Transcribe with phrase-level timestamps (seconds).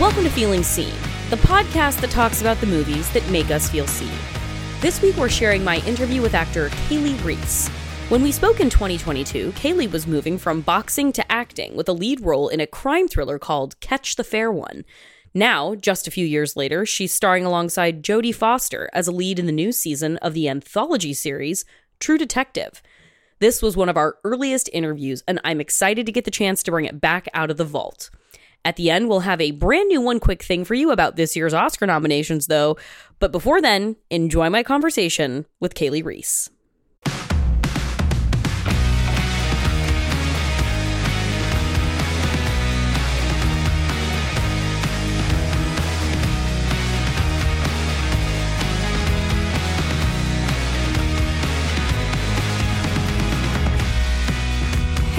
[0.00, 0.94] Welcome to Feeling Seen,
[1.28, 4.16] the podcast that talks about the movies that make us feel seen.
[4.80, 7.66] This week we're sharing my interview with actor Kali Reis.
[8.08, 12.20] When we spoke in 2022, Kaylee was moving from boxing to acting with a lead
[12.20, 14.84] role in a crime thriller called Catch the Fair One.
[15.34, 19.46] Now, just a few years later, she's starring alongside Jodie Foster as a lead in
[19.46, 21.64] the new season of the anthology series
[21.98, 22.82] True Detective.
[23.40, 26.70] This was one of our earliest interviews, and I'm excited to get the chance to
[26.70, 28.10] bring it back out of the vault.
[28.64, 31.34] At the end, we'll have a brand new one quick thing for you about this
[31.36, 32.76] year's Oscar nominations, though.
[33.18, 36.50] But before then, enjoy my conversation with Kali Reis.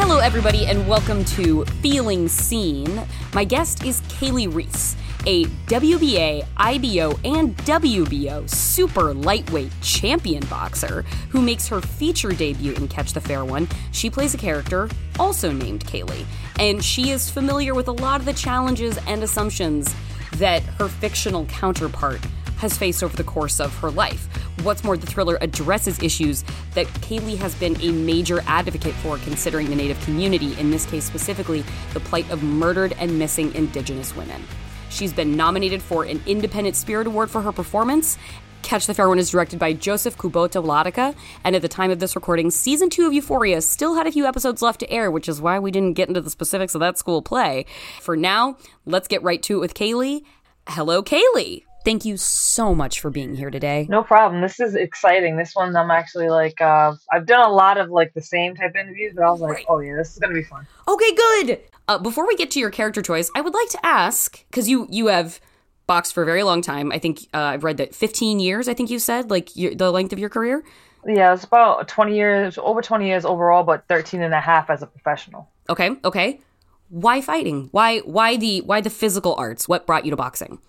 [0.02, 3.02] Hello, everybody, and welcome to Feeling Seen.
[3.34, 4.96] My guest is Kali Reis,
[5.28, 12.88] a WBA, IBO, and WBO super lightweight champion boxer who makes her feature debut in
[12.88, 13.68] Catch the Fair One.
[13.92, 16.26] She plays a character also named Kaylee,
[16.60, 19.94] and she is familiar with a lot of the challenges and assumptions
[20.38, 22.22] that her fictional counterpart
[22.60, 24.28] has faced over the course of her life.
[24.64, 26.44] What's more, the thriller addresses issues
[26.76, 31.06] that Kali has been a major advocate for, considering the Native community, in this case
[31.06, 34.44] specifically, the plight of murdered and missing Indigenous women.
[34.90, 38.18] She's been nominated for an Independent Spirit Award for her performance.
[38.62, 42.00] Catch the Fair One is directed by Josef Kubota Wladyka, and at the time of
[42.00, 45.30] this recording, season two of Euphoria still had a few episodes left to air, which
[45.30, 47.66] is why we didn't get into the specifics of that school play.
[48.02, 50.26] For now, let's get right to it with Kali.
[50.68, 51.66] Hello, Kali.
[51.86, 53.88] Thank you so much for being here today.
[53.90, 54.42] No problem.
[54.42, 55.38] This is exciting.
[55.38, 58.72] This one I'm actually like uh I've done a lot of like the same type
[58.72, 59.66] of interviews, but I was like, Right.
[59.70, 60.68] oh yeah, this is gonna be fun.
[60.88, 61.60] Okay, good.
[61.88, 64.88] Uh, before we get to your character choice, I would like to ask because you
[64.90, 65.40] you have
[65.88, 66.92] boxed for a very long time.
[66.92, 68.68] I think uh, I've read that 15 years.
[68.68, 70.64] I think you said like your, the length of your career.
[71.08, 74.84] Yeah, it's about 20 years, over 20 years overall, but 13 and a half as
[74.84, 75.50] a professional.
[75.70, 76.42] Okay, okay.
[76.90, 77.70] Why fighting?
[77.72, 79.68] Why why the why the physical arts?
[79.68, 80.60] What brought you to boxing?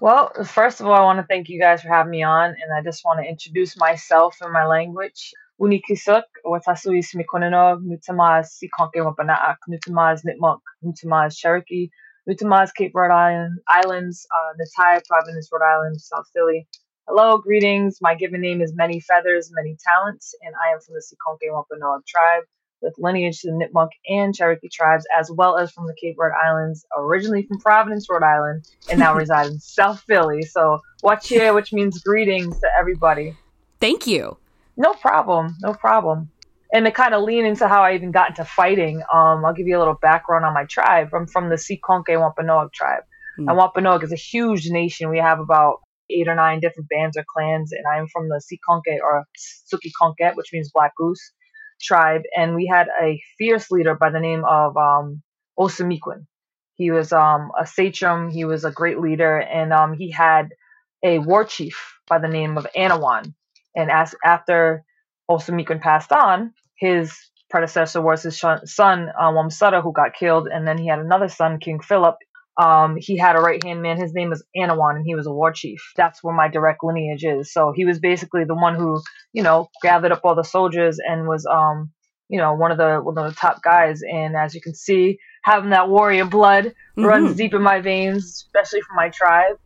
[0.00, 2.72] Well, first of all, I want to thank you guys for having me on, and
[2.74, 5.32] I just want to introduce myself in my language.
[5.60, 11.90] Unikisuk, Watasuis Mikononog, Nutamas Sikonke Wapanaak, Nutamas Nipmuk, Nutamas Cherokee,
[12.26, 16.66] Nutamas Cape Verde Island, Islands, uh, Natai Province, Rhode Island, South Philly.
[17.06, 17.98] Hello, greetings.
[18.00, 22.06] My given name is Many Feathers, Many Talents, and I am from the Seaconke Wampanoag
[22.06, 22.44] tribe
[22.82, 26.34] with lineage to the Nipmuc and Cherokee tribes, as well as from the Cape Verde
[26.44, 30.42] Islands, originally from Providence, Rhode Island, and now reside in South Philly.
[30.42, 30.80] So,
[31.22, 33.36] here, which means greetings to everybody.
[33.80, 34.36] Thank you.
[34.76, 36.30] No problem, no problem.
[36.72, 39.66] And to kind of lean into how I even got into fighting, um, I'll give
[39.66, 41.08] you a little background on my tribe.
[41.12, 43.02] I'm from the Seaconke Wampanoag tribe.
[43.36, 43.48] Hmm.
[43.48, 45.10] And Wampanoag is a huge nation.
[45.10, 45.80] We have about
[46.10, 50.36] eight or nine different bands or clans, and I'm from the Seaconke or Suki Konket,
[50.36, 51.32] which means Black Goose
[51.80, 52.22] tribe.
[52.36, 55.22] And we had a fierce leader by the name of um,
[55.58, 56.26] Osamiquin.
[56.74, 60.48] He was um, a sachem, he was a great leader, and um, he had
[61.02, 63.34] a war chief by the name of Anawan.
[63.76, 64.82] And as after
[65.30, 67.12] Osamiquin passed on, his
[67.50, 71.58] predecessor was his son, uh, Wamsutta, who got killed, and then he had another son,
[71.58, 72.16] King Philip.
[72.60, 73.96] Um, he had a right hand man.
[73.96, 75.80] His name was Anawan, and he was a war chief.
[75.96, 77.52] That's where my direct lineage is.
[77.52, 79.00] So he was basically the one who,
[79.32, 81.90] you know, gathered up all the soldiers and was, um,
[82.28, 84.02] you know, one of the one of the top guys.
[84.02, 87.36] And as you can see, having that warrior blood runs Mhm.
[87.38, 89.56] deep in my veins, especially from my tribe,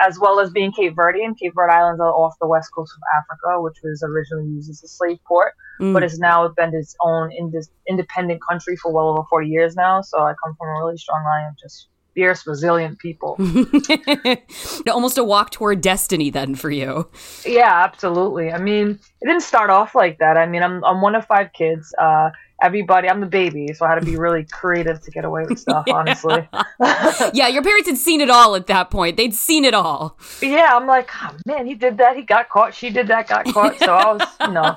[0.00, 1.38] as well as being Cape Verdean.
[1.38, 4.82] Cape Verde Islands are off the west coast of Africa, which was originally used as
[4.82, 5.92] a slave port, Mm.
[5.92, 10.00] but has now been its own indis- independent country for well over 40 years now.
[10.00, 13.36] So I come from a really strong line of just fierce, resilient people.
[14.90, 17.08] Almost a walk toward destiny then for you.
[17.46, 18.52] Yeah, absolutely.
[18.52, 20.36] I mean, it didn't start off like that.
[20.36, 21.94] I mean, I'm I'm one of five kids.
[21.98, 22.30] Uh,
[22.62, 25.58] everybody, I'm the baby, so I had to be really creative to get away with
[25.66, 25.84] stuff.
[25.90, 26.48] Honestly,
[27.32, 29.16] yeah, your parents had seen it all at that point.
[29.16, 30.18] They'd seen it all.
[30.40, 32.74] yeah, I'm like, oh, man, he did that, he got caught.
[32.74, 33.78] She did that, got caught.
[33.78, 34.76] So I was, you know,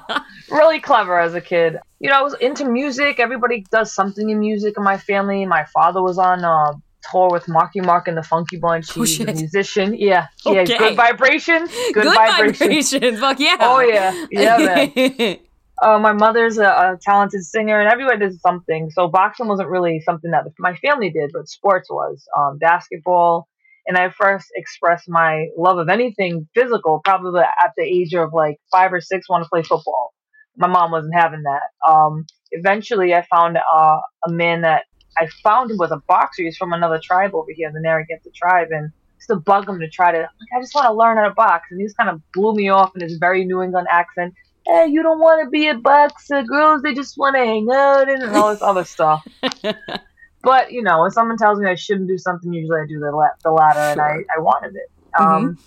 [0.50, 1.78] really clever as a kid.
[2.00, 3.20] You know, I was into music.
[3.20, 5.46] Everybody does something in music in my family.
[5.46, 6.74] My father was on uh,
[7.12, 8.98] tour with Marky Mark and the Funky Bunch.
[8.98, 9.94] Oh, a musician.
[9.98, 10.78] Yeah, yeah, Okay.
[10.78, 11.70] good vibrations.
[11.94, 12.60] Good, vibrations.
[12.92, 13.20] vibrations.
[13.20, 13.58] Fuck yeah.
[13.60, 14.58] Oh yeah, yeah,
[14.98, 15.38] man.
[15.82, 18.90] Uh, my mother's a, a talented singer, and everyone does something.
[18.92, 22.24] So boxing wasn't really something that my family did, but sports was.
[22.38, 23.48] Um, basketball,
[23.88, 28.58] and I first expressed my love of anything physical probably at the age of like
[28.72, 29.28] five or six.
[29.28, 30.14] Want to play football.
[30.56, 31.90] My mom wasn't having that.
[31.92, 34.84] Um, eventually, I found uh, a man that
[35.18, 36.44] I found him with a boxer.
[36.44, 39.90] He's from another tribe over here, the Narragansett tribe, and used to bug him to
[39.90, 40.18] try to.
[40.18, 42.54] Like, I just want to learn how to box, and he just kind of blew
[42.54, 44.34] me off in his very New England accent.
[44.66, 46.82] Hey, you don't want to be a boxer, girls.
[46.82, 49.28] They just want to hang out and all this other stuff.
[50.42, 53.12] but you know, when someone tells me I shouldn't do something, usually I do the
[53.12, 53.92] la- the latter, sure.
[53.92, 54.90] and I I wanted it.
[55.16, 55.46] Mm-hmm.
[55.46, 55.58] Um,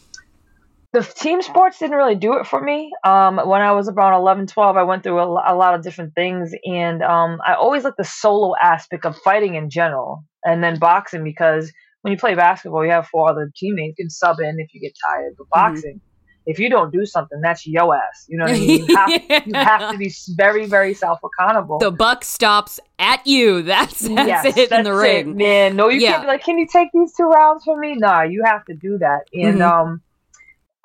[0.96, 2.90] the team sports didn't really do it for me.
[3.04, 6.14] Um, when I was around 11, 12, I went through a, a lot of different
[6.14, 10.78] things, and um, I always liked the solo aspect of fighting in general, and then
[10.78, 11.70] boxing because
[12.00, 13.98] when you play basketball, you have four other teammates.
[13.98, 15.74] You can sub in if you get tired, but mm-hmm.
[15.74, 15.96] boxing.
[15.96, 16.50] Mm-hmm.
[16.50, 18.24] If you don't do something, that's yo ass.
[18.28, 18.86] You know what I mean?
[18.86, 19.42] You have, yeah.
[19.46, 21.78] you have to be very, very self accountable.
[21.78, 23.60] The buck stops at you.
[23.64, 25.76] That's, that's yes, it that's in the ring, it, man.
[25.76, 26.12] No, you yeah.
[26.12, 28.74] can't be like, "Can you take these two rounds for me?" Nah, you have to
[28.74, 29.24] do that.
[29.34, 29.62] And mm-hmm.
[29.62, 30.02] um,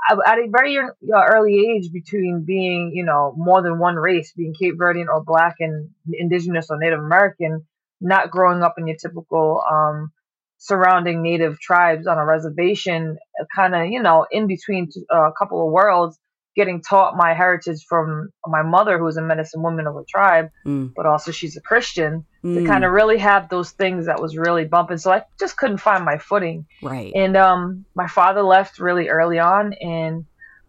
[0.10, 0.80] at a very
[1.14, 5.56] early age between being, you know, more than one race, being Cape Verdean or Black
[5.60, 7.66] and Indigenous or Native American,
[8.00, 10.12] not growing up in your typical um,
[10.58, 13.18] surrounding Native tribes on a reservation,
[13.56, 16.18] kind of, you know, in between uh, a couple of worlds,
[16.56, 20.50] getting taught my heritage from my mother, who is a medicine woman of a tribe,
[20.66, 20.92] mm.
[20.96, 22.56] but also she's a Christian, mm.
[22.56, 24.98] to kind of really have those things that was really bumping.
[24.98, 26.66] So I just couldn't find my footing.
[26.82, 27.12] Right.
[27.16, 30.26] And um, my father left really early on, and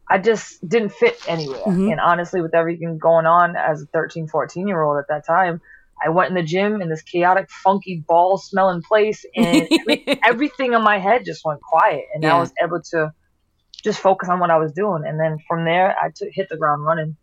[0.09, 1.61] I just didn't fit anywhere.
[1.61, 1.91] Mm-hmm.
[1.91, 5.61] And honestly, with everything going on as a 13, 14 year old at that time,
[6.05, 9.69] I went in the gym in this chaotic, funky, ball smelling place, and
[10.25, 12.05] everything in my head just went quiet.
[12.15, 12.37] And yeah.
[12.37, 13.13] I was able to
[13.83, 15.05] just focus on what I was doing.
[15.07, 17.17] And then from there, I took, hit the ground running.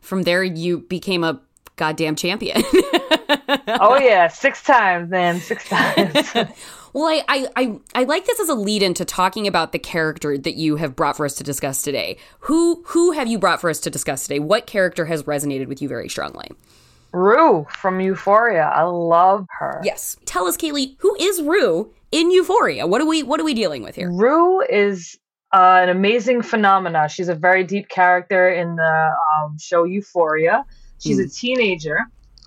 [0.00, 1.40] From there, you became a
[1.76, 2.62] goddamn champion.
[3.48, 6.14] oh yeah, six times, man, six times.
[6.92, 10.36] well, I, I, I, I like this as a lead into talking about the character
[10.38, 12.18] that you have brought for us to discuss today.
[12.40, 14.38] Who who have you brought for us to discuss today?
[14.38, 16.48] What character has resonated with you very strongly?
[17.12, 18.70] Rue from Euphoria.
[18.74, 19.80] I love her.
[19.84, 20.16] Yes.
[20.26, 22.86] Tell us, Kali, who is Rue in Euphoria?
[22.86, 24.10] What are we what are we dealing with here?
[24.10, 25.18] Rue is
[25.52, 27.08] uh, an amazing phenomena.
[27.08, 30.64] She's a very deep character in the um, show Euphoria.
[30.98, 31.24] She's mm.
[31.24, 31.30] a hmm.
[31.30, 31.98] teenager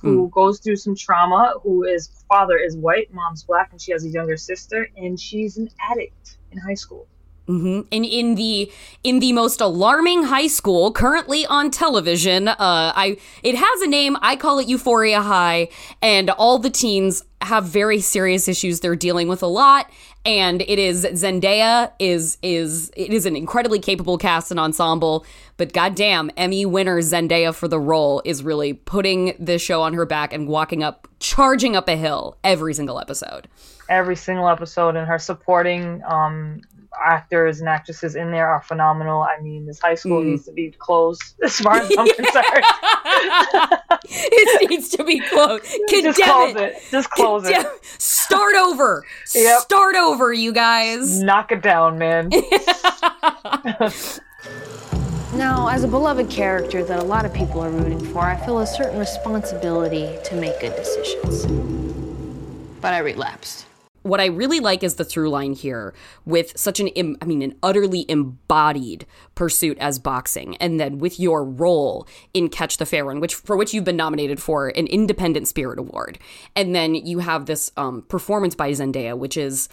[0.01, 0.31] who mm.
[0.31, 1.55] goes through some trauma.
[1.63, 5.57] Who is father is white, mom's black, and she has a younger sister, and she's
[5.57, 7.07] an addict in high school.
[7.49, 7.81] Mm-hmm.
[7.89, 8.71] In the
[9.03, 14.17] in the most alarming high school currently on television, uh, I it has a name.
[14.21, 15.69] I call it Euphoria High,
[15.99, 19.89] and all the teens have very serious issues they're dealing with a lot.
[20.25, 25.25] And it is Zendaya is is it is an incredibly capable cast and ensemble,
[25.57, 30.05] but goddamn, Emmy winner Zendaya for the role is really putting this show on her
[30.05, 33.47] back and walking up, charging up a hill every single episode
[33.89, 36.61] every single episode and her supporting um,
[37.03, 39.21] actors and actresses in there are phenomenal.
[39.21, 40.31] I mean, this high school mm.
[40.31, 42.45] needs to be closed as far as I'm concerned.
[44.05, 45.65] it needs to be closed.
[45.89, 46.61] Condemn Just close it.
[46.61, 46.83] it.
[46.91, 47.85] Just close Condemn- it.
[48.01, 49.05] Start over.
[49.33, 49.59] Yep.
[49.59, 51.21] Start over, you guys.
[51.21, 52.29] Knock it down, man.
[55.33, 58.59] Now, as a beloved character that a lot of people are rooting for, I feel
[58.59, 61.45] a certain responsibility to make good decisions.
[62.81, 63.68] But I relapsed
[64.03, 65.93] what I really like is the through line here
[66.25, 66.89] with such an,
[67.21, 69.05] I mean, an utterly embodied
[69.35, 73.57] pursuit as boxing, and then with your role in Catch the Fair One, which for
[73.57, 76.19] which you've been nominated for an Independent Spirit Award,
[76.55, 79.69] and then you have this um, performance by Zendaya, which is.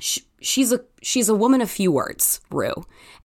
[0.00, 2.84] She, she's a she's a woman of few words, Rue,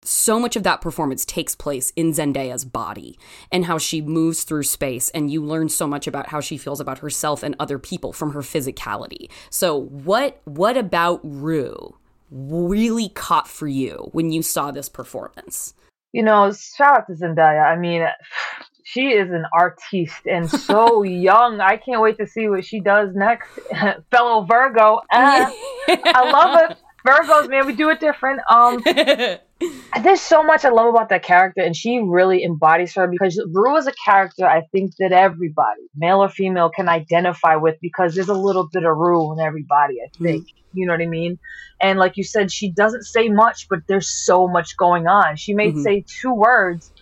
[0.02, 3.18] so much of that performance takes place in Zendaya's body
[3.52, 6.80] and how she moves through space and you learn so much about how she feels
[6.80, 9.30] about herself and other people from her physicality.
[9.50, 11.96] So what what about Rue
[12.30, 15.74] really caught for you when you saw this performance?
[16.12, 17.64] You know, shout out to Zendaya.
[17.64, 18.06] I mean,
[18.84, 21.60] she is an artiste and so young.
[21.60, 23.48] I can't wait to see what she does next.
[24.10, 25.00] Fellow Virgo.
[25.12, 25.50] Uh,
[25.88, 26.78] I love it.
[27.06, 28.40] Virgos, man, we do it different.
[28.50, 28.82] Um
[30.02, 33.76] there's so much I love about that character, and she really embodies her because Rue
[33.76, 38.28] is a character I think that everybody, male or female, can identify with because there's
[38.28, 39.96] a little bit of Rue in everybody.
[40.00, 40.24] I mm-hmm.
[40.24, 40.78] think mm-hmm.
[40.78, 41.38] you know what I mean.
[41.80, 45.36] And like you said, she doesn't say much, but there's so much going on.
[45.36, 45.82] She may mm-hmm.
[45.82, 46.92] say two words,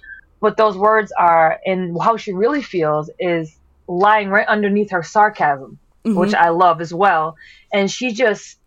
[0.40, 3.56] but those words are, and how she really feels is
[3.88, 6.18] lying right underneath her sarcasm, mm-hmm.
[6.18, 7.36] which I love as well.
[7.72, 8.58] And she just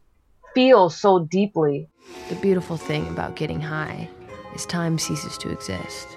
[0.54, 1.88] feels so deeply
[2.30, 4.10] the beautiful thing about getting high
[4.56, 6.08] is time ceases to exist.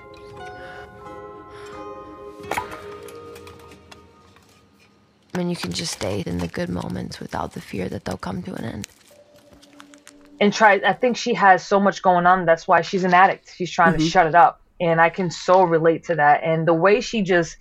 [5.35, 8.17] I mean, you can just stay in the good moments without the fear that they'll
[8.17, 8.89] come to an end.
[10.41, 12.45] And try, I think she has so much going on.
[12.45, 13.53] That's why she's an addict.
[13.55, 14.03] She's trying mm-hmm.
[14.03, 14.61] to shut it up.
[14.81, 16.43] And I can so relate to that.
[16.45, 17.57] And the way she just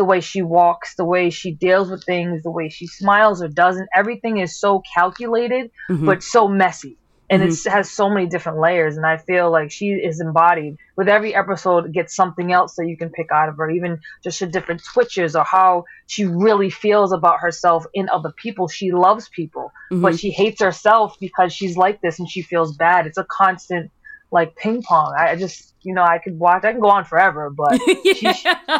[0.00, 3.48] the way she walks, the way she deals with things, the way she smiles or
[3.48, 3.86] doesn't.
[3.94, 6.06] Everything is so calculated, mm-hmm.
[6.06, 6.96] but so messy.
[7.28, 7.68] And mm-hmm.
[7.68, 8.96] it has so many different layers.
[8.96, 12.96] And I feel like she is embodied with every episode, gets something else that you
[12.96, 17.12] can pick out of her, even just her different twitches or how she really feels
[17.12, 18.68] about herself in other people.
[18.68, 20.00] She loves people, mm-hmm.
[20.00, 23.06] but she hates herself because she's like this and she feels bad.
[23.06, 23.90] It's a constant
[24.32, 25.14] like ping pong.
[25.18, 28.32] I just, you know, I could watch, I can go on forever, but yeah.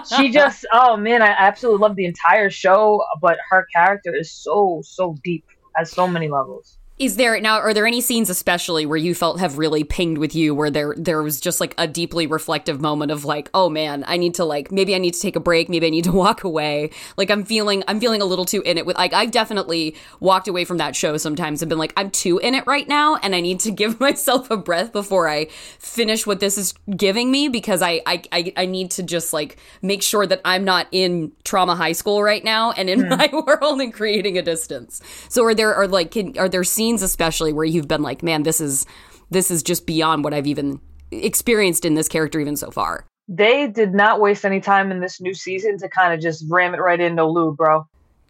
[0.04, 4.32] she, she just, oh man, I absolutely love the entire show, but her character is
[4.32, 5.44] so, so deep
[5.78, 6.79] at so many levels.
[7.00, 7.56] Is there now?
[7.56, 10.94] Are there any scenes, especially where you felt have really pinged with you, where there
[10.98, 14.44] there was just like a deeply reflective moment of like, oh man, I need to
[14.44, 16.90] like maybe I need to take a break, maybe I need to walk away.
[17.16, 20.46] Like I'm feeling I'm feeling a little too in it with like I've definitely walked
[20.46, 23.34] away from that show sometimes and been like I'm too in it right now, and
[23.34, 25.46] I need to give myself a breath before I
[25.78, 29.56] finish what this is giving me because I I I, I need to just like
[29.80, 33.08] make sure that I'm not in trauma high school right now and in mm.
[33.18, 35.00] my world and creating a distance.
[35.30, 38.22] So are there are like can, are there scenes scenes especially where you've been like,
[38.22, 38.84] man, this is
[39.30, 40.80] this is just beyond what I've even
[41.12, 43.06] experienced in this character even so far.
[43.28, 46.74] They did not waste any time in this new season to kind of just ram
[46.74, 47.86] it right into Rue, bro.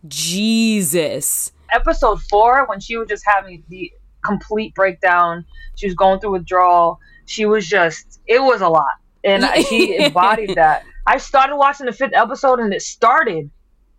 [0.09, 1.53] Jesus.
[1.73, 3.91] Episode four, when she was just having the
[4.23, 7.01] complete breakdown, she was going through withdrawal.
[7.25, 8.99] She was just, it was a lot.
[9.25, 10.85] And she embodied that.
[11.07, 13.51] I started watching the fifth episode and it started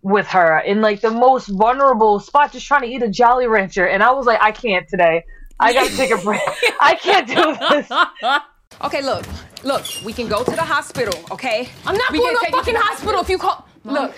[0.02, 3.86] with her in like the most vulnerable spot, just trying to eat a Jolly Rancher.
[3.86, 5.24] And I was like, I can't today.
[5.58, 6.40] I gotta take a break.
[6.80, 8.38] I can't do this.
[8.80, 9.24] Okay, look,
[9.62, 11.68] look, we can go to the hospital, okay?
[11.86, 13.68] I'm not we going to the fucking hospital if you call.
[13.84, 13.94] Mom.
[13.94, 14.14] Look,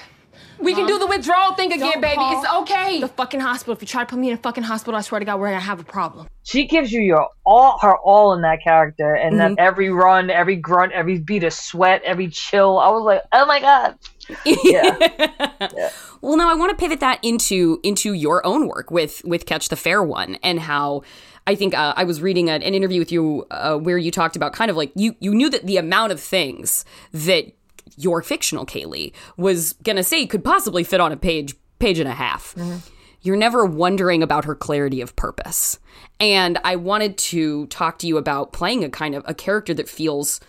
[0.59, 0.81] we Mom.
[0.81, 2.23] can do the withdrawal thing again, baby.
[2.23, 3.01] It's okay.
[3.01, 3.75] The fucking hospital.
[3.75, 5.49] If you try to put me in a fucking hospital, I swear to God, we're
[5.49, 6.29] gonna have a problem.
[6.45, 9.55] She gives you your all, her all in that character, and mm-hmm.
[9.59, 12.79] every run, every grunt, every beat of sweat, every chill.
[12.79, 13.97] I was like, oh my god.
[14.45, 14.97] Yeah.
[15.77, 15.91] yeah.
[16.21, 19.69] Well, now I want to pivot that into into your own work with with Catch
[19.69, 21.03] the Fair One and how
[21.47, 24.37] I think uh, I was reading an, an interview with you uh, where you talked
[24.37, 27.53] about kind of like you you knew that the amount of things that
[27.97, 32.15] your fictional Kaylee was gonna say could possibly fit on a page page and a
[32.15, 32.55] half.
[32.55, 32.77] Mm-hmm.
[33.21, 35.79] You're never wondering about her clarity of purpose.
[36.21, 39.89] And I wanted to talk to you about playing a kind of a character that
[39.89, 40.41] feels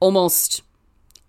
[0.00, 0.62] almost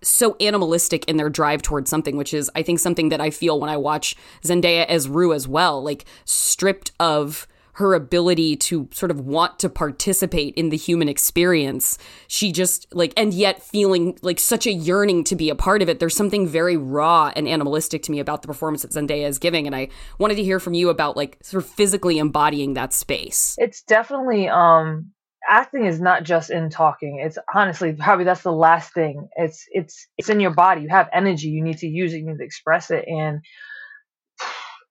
[0.03, 3.59] so animalistic in their drive towards something, which is, I think, something that I feel
[3.59, 9.09] when I watch Zendaya as Rue as well, like stripped of her ability to sort
[9.09, 11.97] of want to participate in the human experience.
[12.27, 15.89] She just like, and yet feeling like such a yearning to be a part of
[15.89, 15.99] it.
[15.99, 19.65] There's something very raw and animalistic to me about the performance that Zendaya is giving.
[19.65, 19.87] And I
[20.19, 23.55] wanted to hear from you about like sort of physically embodying that space.
[23.57, 25.12] It's definitely, um,
[25.47, 27.21] acting is not just in talking.
[27.23, 29.27] It's honestly probably that's the last thing.
[29.35, 30.81] It's it's it's in your body.
[30.81, 31.49] You have energy.
[31.49, 32.19] You need to use it.
[32.19, 33.05] You need to express it.
[33.07, 33.41] And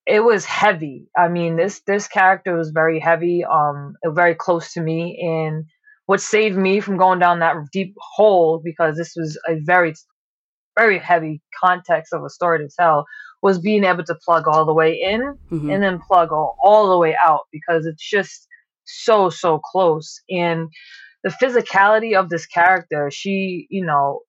[0.06, 1.08] it was heavy.
[1.16, 5.18] I mean this this character was very heavy um very close to me.
[5.22, 5.64] And
[6.06, 9.94] what saved me from going down that deep hole because this was a very
[10.76, 13.04] very heavy context of a story to tell
[13.42, 15.70] was being able to plug all the way in mm-hmm.
[15.70, 18.46] and then plug all, all the way out because it's just
[18.92, 20.20] so so close.
[20.30, 20.68] And
[21.24, 24.20] the physicality of this character she you know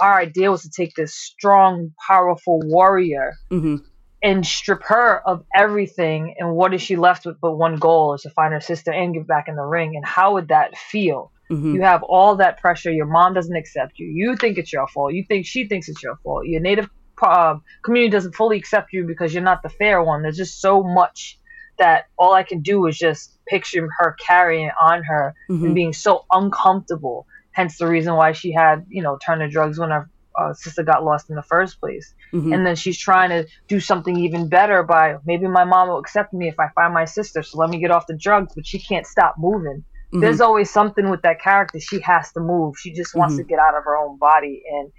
[0.00, 3.76] our idea was to take this strong powerful warrior mm-hmm.
[4.22, 6.34] and strip her of everything.
[6.38, 9.14] And what is she left with but one goal is to find her sister and
[9.14, 9.96] get back in the ring.
[9.96, 11.32] And how would that feel?
[11.50, 11.76] Mm-hmm.
[11.76, 12.90] you have all that pressure.
[12.90, 14.06] Your mom doesn't accept you.
[14.08, 15.14] You think it's your fault.
[15.14, 16.46] You think she thinks it's your fault.
[16.46, 16.90] Your native
[17.22, 20.22] uh, community doesn't fully accept you because you're not the fair one.
[20.22, 21.38] There's just so much
[21.78, 25.64] that all I can do is just picture her carrying on her mm-hmm.
[25.64, 27.26] and being so uncomfortable.
[27.52, 30.82] Hence the reason why she had, you know, turned to drugs when her uh, sister
[30.82, 32.14] got lost in the first place.
[32.32, 32.52] Mm-hmm.
[32.52, 36.32] And then she's trying to do something even better by maybe my mom will accept
[36.32, 38.78] me if I find my sister, so let me get off the drugs, but she
[38.78, 39.84] can't stop moving.
[40.12, 40.20] Mm-hmm.
[40.20, 41.80] There's always something with that character.
[41.80, 42.76] She has to move.
[42.78, 43.42] She just wants mm-hmm.
[43.42, 44.62] to get out of her own body.
[44.70, 44.92] And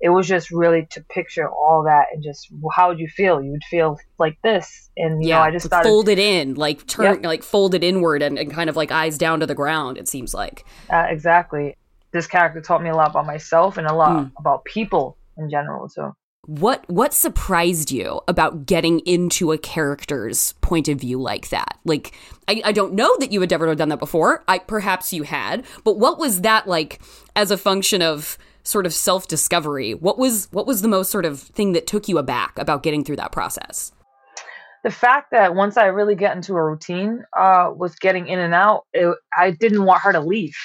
[0.00, 3.40] it was just really to picture all that and just how would you feel?
[3.40, 6.86] You would feel like this, and you yeah, know, I just started folded in, like
[6.86, 7.24] turn, yep.
[7.24, 9.98] like folded inward, and, and kind of like eyes down to the ground.
[9.98, 11.76] It seems like uh, exactly.
[12.12, 14.30] This character taught me a lot about myself and a lot mm.
[14.38, 16.14] about people in general So,
[16.46, 21.78] What what surprised you about getting into a character's point of view like that?
[21.84, 22.14] Like
[22.46, 24.44] I, I don't know that you had ever done that before.
[24.46, 27.00] I perhaps you had, but what was that like
[27.34, 29.94] as a function of sort of self discovery.
[29.94, 33.04] What was what was the most sort of thing that took you aback about getting
[33.04, 33.92] through that process?
[34.82, 38.52] The fact that once I really get into a routine, uh, was getting in and
[38.52, 38.84] out.
[38.92, 40.56] It, I didn't want her to leave.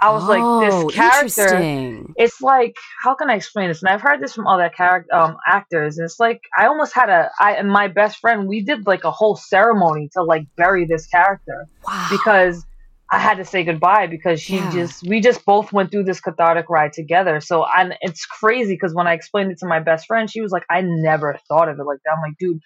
[0.00, 2.04] I was like, Oh, this character.
[2.16, 3.82] It's like, how can I explain this?
[3.82, 5.98] And I've heard this from other character um, actors.
[5.98, 9.02] And it's like, I almost had a, I and my best friend, we did like
[9.04, 12.06] a whole ceremony to like bury this character Wow.
[12.10, 12.64] because
[13.10, 14.70] I had to say goodbye because she Yeah.
[14.70, 17.40] just, we just both went through this cathartic ride together.
[17.40, 20.52] So, and it's crazy because when I explained it to my best friend, she was
[20.52, 22.12] like, I never thought of it like that.
[22.16, 22.60] I'm like, dude,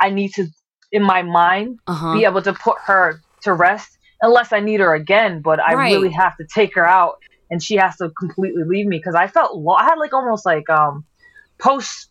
[0.00, 0.46] I need to,
[0.92, 2.12] in my mind, uh-huh.
[2.14, 5.42] be able to put her to rest unless I need her again.
[5.42, 5.92] But I Right.
[5.92, 7.16] really have to take her out,
[7.50, 10.46] and she has to completely leave me because I felt lo- I had like almost
[10.46, 11.04] like um
[11.60, 12.10] post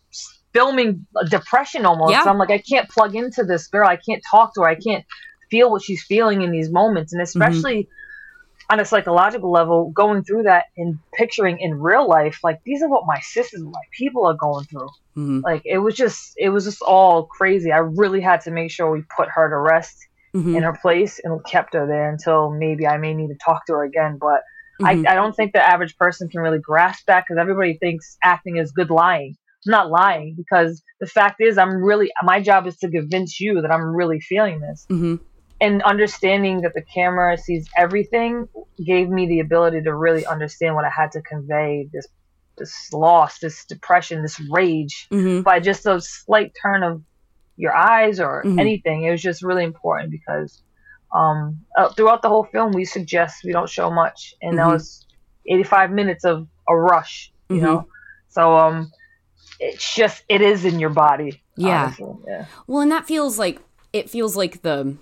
[0.52, 2.12] filming depression almost.
[2.12, 2.24] Yeah.
[2.26, 3.86] I'm like I can't plug into this girl.
[3.88, 4.68] I can't talk to her.
[4.68, 5.04] I can't
[5.50, 7.40] feel what she's feeling in these moments, and Mm-hmm.
[7.40, 7.88] especially.
[8.70, 12.88] On a psychological level, going through that and picturing in real life, like these are
[12.90, 15.40] what my sisters, my people are going through Mhm.
[15.42, 18.90] like it was just it was just all crazy i really had to make sure
[18.90, 19.96] we put her to rest
[20.34, 20.54] Mhm.
[20.56, 23.72] in her place and kept her there until maybe i may need to talk to
[23.72, 24.40] her again but.
[24.80, 28.58] I, I don't think the average person can really grasp that because everybody thinks acting
[28.58, 29.34] is good lying
[29.66, 33.60] i'm not lying because the fact is i'm really my job is to convince you
[33.62, 35.18] that i'm really feeling this Mhm.
[35.60, 38.46] And understanding that the camera sees everything
[38.84, 42.06] gave me the ability to really understand what i had to convey this
[42.56, 45.42] this loss this depression this rage Mhm.
[45.44, 47.02] by just a slight turn of
[47.56, 48.60] your eyes or Mhm.
[48.60, 49.02] anything.
[49.02, 50.62] It was just really important because
[51.12, 54.72] um, uh, throughout the whole film, we suggest we don't show much, and that Mhm.
[54.74, 55.06] was
[55.46, 57.62] 85 minutes of a rush, you Mhm.
[57.62, 57.88] know.
[58.28, 58.92] So um,
[59.58, 61.42] it's just it is in your body.
[61.56, 61.94] Yeah.
[62.26, 62.44] yeah.
[62.66, 63.60] Well, and that feels like
[63.92, 64.96] it feels like the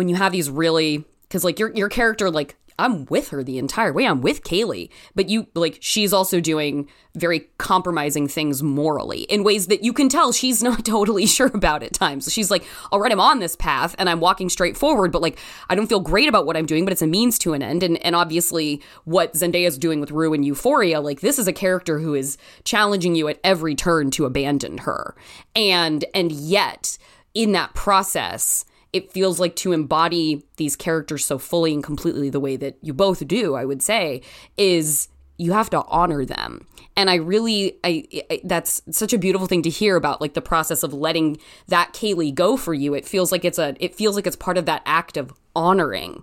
[0.00, 3.58] when you have these really because like your your character like I'm with her the
[3.58, 4.06] entire way.
[4.06, 9.66] I'm with Kaylee, but you like she's also doing very compromising things morally in ways
[9.66, 12.32] that you can tell she's not totally sure about at times.
[12.32, 15.38] She's like, "All right, I'm on this path and I'm walking straight forward, but like
[15.68, 17.82] I don't feel great about what I'm doing, but it's a means to an end."
[17.82, 21.98] And and obviously what Zendaya's doing with Rue and Euphoria, like this is a character
[21.98, 25.14] who is challenging you at every turn to abandon her.
[25.54, 26.96] And and yet
[27.34, 32.40] in that process, it feels like to embody these characters so fully and completely the
[32.40, 34.22] way that you both do, I would say,
[34.56, 36.66] is you have to honor them.
[36.96, 40.42] And I really, I, I that's such a beautiful thing to hear about, like the
[40.42, 41.38] process of letting
[41.68, 42.94] that Kaylee go for you.
[42.94, 46.22] It feels like it's a, it feels like it's part of that act of honoring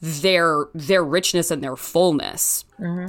[0.00, 2.64] their their richness and their fullness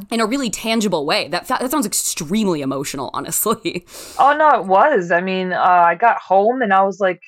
[0.09, 1.27] in a really tangible way.
[1.27, 3.85] That that sounds extremely emotional, honestly.
[4.19, 5.11] Oh no, it was.
[5.11, 7.21] I mean, uh, I got home and I was like,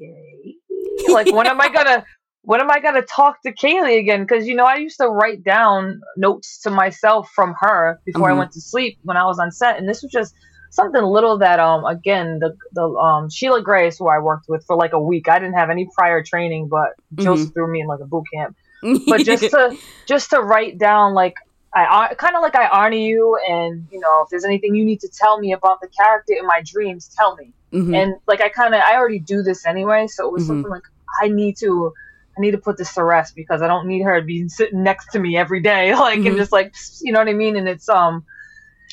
[0.00, 0.56] okay,
[1.08, 2.04] like when am I gonna
[2.42, 4.22] when am I gonna talk to Kaylee again?
[4.22, 8.34] Because you know, I used to write down notes to myself from her before I
[8.34, 8.38] Mhm.
[8.38, 10.34] went to sleep when I was on set, and this was just
[10.70, 14.76] something little that um again the the um Sheila Grace who I worked with for
[14.76, 15.28] like a week.
[15.28, 18.56] I didn't have any prior training, but Josef threw me in like a boot camp.
[19.08, 19.76] But just to
[20.06, 21.34] just to write down like
[21.76, 25.00] I kind of like I honor you, and you know if there's anything you need
[25.00, 27.52] to tell me about the character in my dreams, tell me.
[27.72, 27.94] Mhm.
[27.96, 30.46] And like I kind of I already do this anyway, so it was Mhm.
[30.46, 30.82] something like
[31.20, 31.92] I need to
[32.36, 34.82] I need to put this to rest because I don't need her to be sitting
[34.82, 36.28] next to me every day, like Mhm.
[36.28, 37.56] and just like you know what I mean.
[37.56, 38.24] And it's um,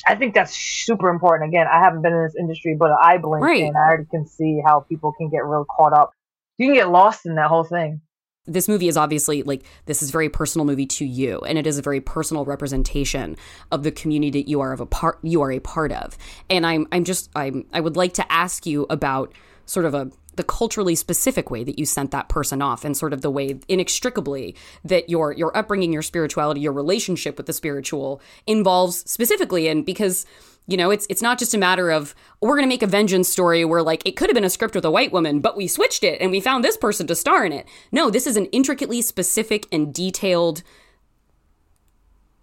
[0.07, 1.49] I think that's super important.
[1.49, 3.63] Again, I haven't been in this industry, but I blink Right.
[3.63, 6.11] and I already can see how people can get real caught up.
[6.57, 8.01] You can get lost in that whole thing.
[8.47, 11.67] This movie is obviously like this is a very personal movie to you and it
[11.67, 13.35] is a very personal representation
[13.71, 16.17] of the community that you are of a part you are a part of.
[16.49, 19.33] And i'm i'm just i'm i would like to ask you about
[19.65, 23.13] sort of a the culturally specific way that you sent that person off and sort
[23.13, 28.21] of the way inextricably that your your upbringing your spirituality your relationship with the spiritual
[28.47, 30.25] involves specifically and because
[30.67, 33.27] you know, it's it's not just a matter of we're going to make a vengeance
[33.27, 35.67] story where like it could have been a script with a white woman, but we
[35.67, 37.67] switched it and we found this person to star in it.
[37.91, 40.63] No, this is an intricately specific and detailed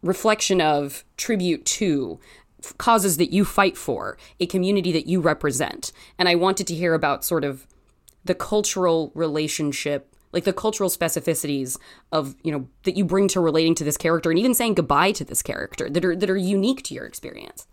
[0.02, 2.20] reflection of tribute to
[2.76, 5.92] causes that you fight for, a community that you represent.
[6.18, 7.66] And I wanted to hear about sort of
[8.24, 11.78] the cultural relationship like the cultural specificities
[12.12, 15.12] of you know that you bring to relating to this character and even saying goodbye
[15.12, 17.66] to this character that are that are unique to your experience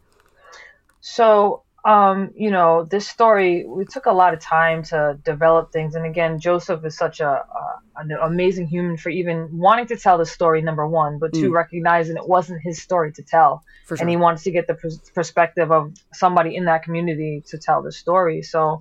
[1.07, 5.93] So, um, you know, this story, we took a lot of time to develop things.
[5.93, 10.17] And again, Josef is such a, a an amazing human for even wanting to tell
[10.17, 13.61] the story, number one, but two, recognizing it wasn't his story to tell.
[13.87, 17.59] sure And he wants to get the pers- perspective of somebody in that community to
[17.59, 18.41] tell the story.
[18.41, 18.79] So,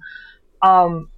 [0.63, 1.11] um,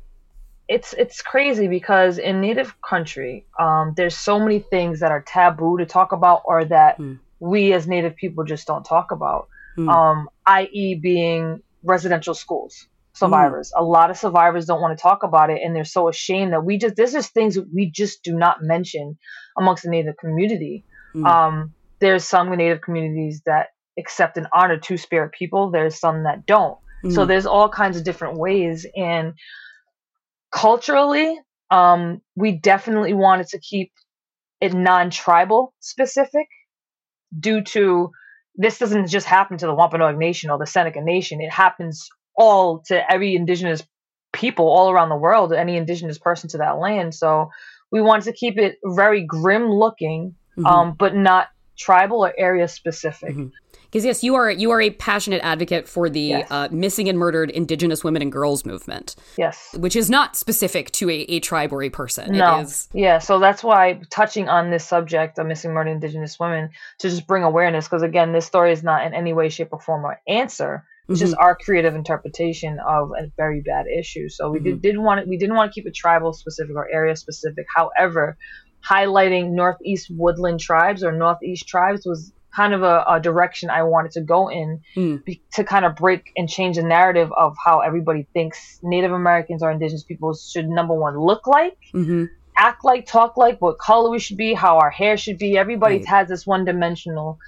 [0.67, 5.79] it's it's crazy because in native country, um, there's so many things that are taboo
[5.79, 7.15] to talk about, or that Hmm.
[7.39, 9.47] we as native people just don't talk about.
[9.77, 9.89] Hmm.
[9.89, 13.73] Um, i.e., being residential schools survivors.
[13.75, 16.65] A lot of survivors don't want to talk about it, and they're so ashamed that
[16.65, 19.17] we just this is things we just do not mention
[19.57, 20.85] amongst the native community.
[21.13, 21.25] Hmm.
[21.25, 26.47] Um, there's some native communities that accept and honor two spirit people there's some that
[26.47, 26.79] don't
[27.11, 27.29] so Mm.
[27.29, 29.35] there's all kinds of different ways and
[30.51, 31.39] culturally
[31.71, 33.93] um we definitely wanted to keep
[34.61, 36.47] it non-tribal specific
[37.39, 38.11] due to
[38.57, 41.41] this doesn't just happen to the Wampanoag Nation or the Seneca Nation.
[41.41, 43.83] It happens all to every indigenous
[44.33, 47.15] people all around the world, any indigenous person to that land.
[47.15, 47.51] So
[47.91, 50.67] we wanted to keep it very grim looking, Mhm.
[50.67, 53.35] um, but not tribal or area specific.
[53.35, 53.53] Mhm.
[53.97, 56.51] Because yes, you are you are a passionate advocate for the Yes.
[56.51, 59.75] uh, missing and murdered Indigenous women and girls movement, Yes.
[59.79, 62.37] which is not specific to a, a tribe or a person.
[62.37, 62.59] No.
[62.59, 66.69] It is Yeah, so that's why touching on this subject of missing murdered indigenous women
[66.99, 69.81] to just bring awareness because again, this story is not in any way, shape, or
[69.81, 70.85] form an answer.
[71.09, 74.29] It's just our creative interpretation of a very bad issue.
[74.29, 76.87] So we did, didn't want it, we didn't want to keep it tribal specific or
[76.93, 77.65] area specific.
[77.75, 78.37] However,
[78.87, 84.13] highlighting northeast woodland tribes or northeast tribes was kind of a, a direction I wanted
[84.13, 85.25] to go in Mm.
[85.25, 89.63] be, to kind of break and change the narrative of how everybody thinks Native Americans
[89.63, 92.29] or indigenous peoples should number one look like Mhm.
[92.57, 95.59] act like, talk like, what color we should be, how our hair should be.
[95.59, 96.07] Everybody Right.
[96.09, 97.39] has this one dimensional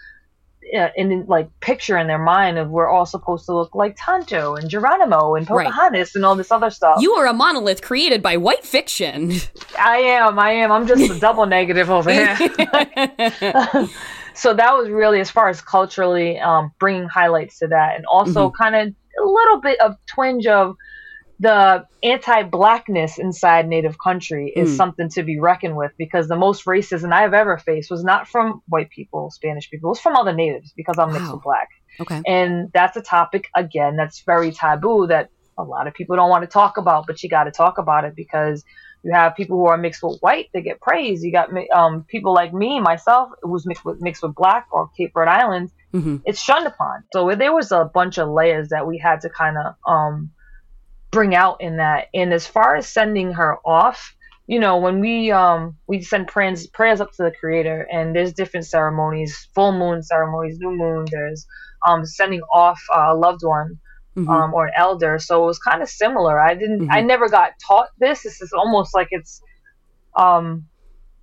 [0.77, 4.55] uh, in like picture in their mind of we're all supposed to look like Tonto
[4.57, 5.66] and Geronimo and Right.
[5.66, 7.01] Pocahontas and all this other stuff.
[7.01, 9.33] you are a monolith created by white fiction.
[9.79, 10.71] I am, I am.
[10.71, 12.37] I'm just a double negative over here.
[14.38, 18.51] so that was really as far as culturally um, bringing highlights to that, and also
[18.62, 20.74] kind of a little bit of twinge of
[21.40, 24.77] the anti-blackness inside Native country is Mm.
[24.77, 28.61] something to be reckoned with because the most racism I've ever faced was not from
[28.66, 31.68] white people, Spanish people, it was from other natives because I'm mixed with black.
[32.01, 32.22] okay.
[32.27, 36.42] And that's a topic again that's very taboo that a lot of people don't want
[36.42, 38.64] to talk about, but you got to talk about it because
[39.03, 41.23] you have people who are mixed with white that get praised.
[41.25, 45.13] You got um, people like me, myself, who's mixed with mixed with black or Cape
[45.15, 45.73] Verde Islands.
[45.93, 47.05] hmm It's shunned upon.
[47.13, 50.33] So there was a bunch of layers that we had to kind of um,
[51.13, 52.09] bring out in that.
[52.15, 54.15] And as far as sending her off,
[54.47, 58.33] you know, when we um we send prayers prayers up to the Creator, and there's
[58.33, 61.07] different ceremonies, full moon ceremonies, new moon.
[61.11, 61.47] There's
[61.87, 63.79] um sending off a loved one
[64.27, 65.19] hmm um, or an elder.
[65.19, 66.41] So it was kind of similar.
[66.41, 67.07] I didn't, I Mhm.
[67.07, 68.23] never got taught this.
[68.23, 69.41] This is almost like it's
[70.19, 70.67] um,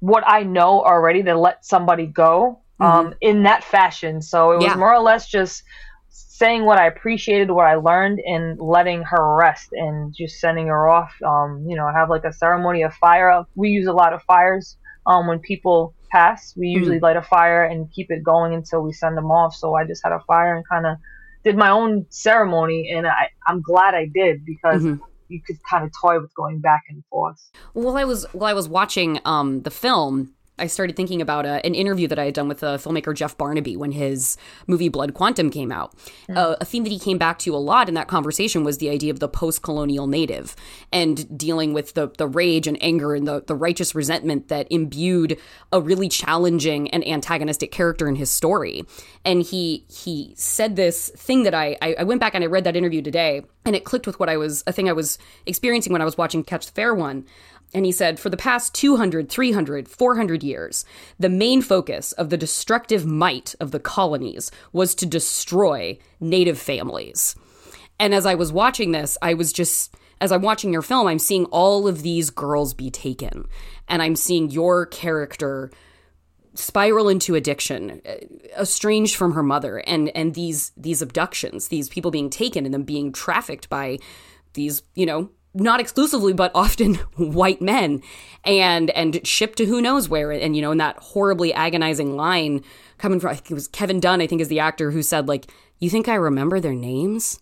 [0.02, 4.22] what I know already to let somebody go um, in that fashion.
[4.22, 4.78] So it was Yeah.
[4.78, 5.64] more or less just
[6.10, 10.90] saying what I appreciated, what I learned, and letting her rest and just sending her
[10.90, 11.14] off.
[11.26, 13.44] Um, you know, have like a ceremony of fire.
[13.56, 14.78] We use a lot of fires
[15.08, 16.54] um, when people pass.
[16.58, 19.56] We usually light a fire and keep it going until we send them off.
[19.56, 20.98] So I just had a fire and kind of
[21.46, 25.00] did my own ceremony, and I, I'm glad I did because Mhm.
[25.30, 27.40] you could kind of toy with going back and forth.
[27.74, 31.60] While I was while I was watching um, the film, I started thinking about uh,
[31.64, 34.38] an interview that I had done with the filmmaker Jeff Barnaby when his
[34.68, 35.94] movie Blood Quantum came out.
[36.34, 38.90] Uh, a theme that he came back to a lot in that conversation was the
[38.90, 40.56] idea of the post-colonial native
[40.92, 45.38] and dealing with the the rage and anger and the the righteous resentment that imbued
[45.72, 48.84] a really challenging and antagonistic character in his story.
[49.24, 52.64] And he he said this thing that I I, I went back and I read
[52.64, 55.92] that interview today and it clicked with what I was a thing I was experiencing
[55.92, 57.26] when I was watching Catch the Fair one.
[57.74, 60.86] And he said, for the past 200, 300, 400 years,
[61.20, 67.36] the main focus of the destructive might of the colonies was to destroy native families.
[68.00, 71.20] And as I was watching this, I was just, as I'm watching your film, I'm
[71.20, 73.46] seeing all of these girls be taken.
[73.88, 75.72] And I'm seeing your character
[76.56, 82.12] spiral into addiction, uh, estranged from her mother, and and these these abductions, these people
[82.12, 84.00] being taken and them being trafficked by
[84.54, 88.02] these, you know, not exclusively but often white men,
[88.44, 92.64] and and shipped to who knows where, and you know, in that horribly agonizing line
[92.98, 95.28] coming from, I think it was Kevin Dunn, I think is the actor who said
[95.28, 95.48] like,
[95.80, 97.40] "You think I remember their names?"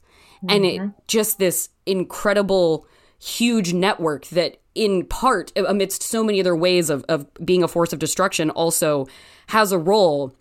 [0.49, 0.89] and it mm-hmm.
[1.07, 2.85] just this incredible
[3.19, 7.93] huge network that in part amidst so many other ways of, of being a force
[7.93, 9.07] of destruction also
[9.47, 10.35] has a role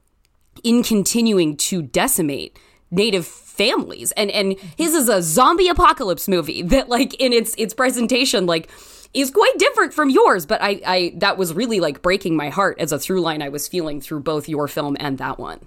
[0.64, 2.58] in continuing to decimate
[2.90, 7.74] native families and and his is a zombie apocalypse movie that like in its its
[7.74, 8.70] presentation like
[9.14, 12.80] is quite different from yours but i i that was really like breaking my heart
[12.80, 15.60] as a through line i was feeling through both your film and that one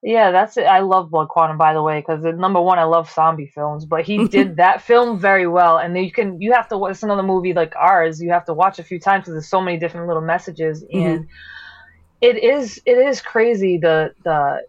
[0.00, 0.62] Yeah, that's it.
[0.62, 4.04] I love Blood Quantum, by the way, because number one, I love zombie films, but
[4.04, 5.78] he did that film very well.
[5.78, 6.86] And you can, you have to.
[6.86, 8.22] It's another movie like ours.
[8.22, 11.04] You have to watch a few times because there's so many different little messages, mm-hmm.
[11.04, 11.28] and
[12.20, 14.62] it is, it is crazy the the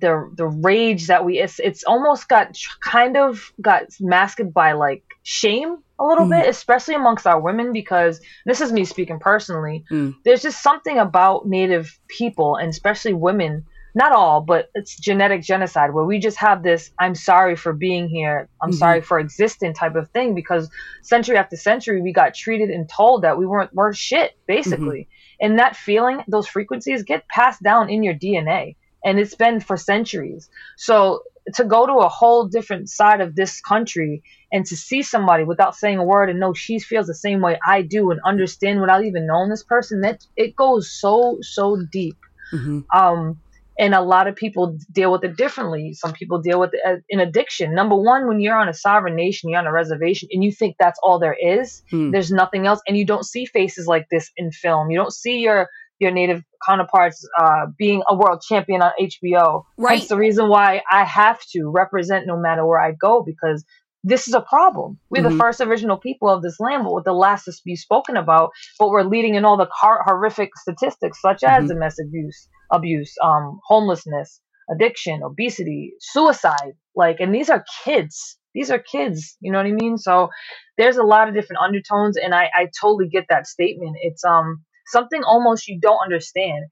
[0.00, 5.04] the the rage that we it's, it's almost got kind of got masked by like
[5.22, 6.30] shame a little mm.
[6.30, 10.14] bit especially amongst our women because this is me speaking personally mm.
[10.24, 15.94] there's just something about native people and especially women not all but it's genetic genocide
[15.94, 18.78] where we just have this i'm sorry for being here i'm mm-hmm.
[18.78, 20.68] sorry for existing type of thing because
[21.02, 25.46] century after century we got treated and told that we weren't worth shit basically mm-hmm.
[25.46, 29.76] and that feeling those frequencies get passed down in your dna and it's been for
[29.76, 30.48] centuries.
[30.76, 31.22] So
[31.54, 35.76] to go to a whole different side of this country and to see somebody without
[35.76, 39.04] saying a word and know she feels the same way I do and understand without
[39.04, 42.16] even knowing this person, that it goes so so deep.
[42.52, 42.80] Mm-hmm.
[42.98, 43.40] Um,
[43.78, 45.94] and a lot of people deal with it differently.
[45.94, 47.74] Some people deal with it in addiction.
[47.74, 50.76] Number one, when you're on a sovereign nation, you're on a reservation, and you think
[50.78, 51.82] that's all there is.
[51.92, 52.12] Mm.
[52.12, 54.90] There's nothing else, and you don't see faces like this in film.
[54.90, 55.68] You don't see your
[56.04, 59.64] your native counterparts uh, being a world champion on HBO.
[59.76, 59.98] Right.
[59.98, 63.64] That's the reason why I have to represent no matter where I go because
[64.04, 64.98] this is a problem.
[65.08, 65.32] We're mm-hmm.
[65.32, 68.50] the first original people of this land, but with the last to be spoken about,
[68.78, 71.68] but we're leading in all the horrific statistics such as mm-hmm.
[71.68, 74.40] domestic abuse, abuse, um, homelessness,
[74.70, 76.74] addiction, obesity, suicide.
[76.94, 78.36] Like, and these are kids.
[78.54, 79.36] These are kids.
[79.40, 79.96] You know what I mean?
[79.96, 80.28] So
[80.76, 83.96] there's a lot of different undertones, and I, I totally get that statement.
[84.02, 86.66] It's um something almost you don't understand,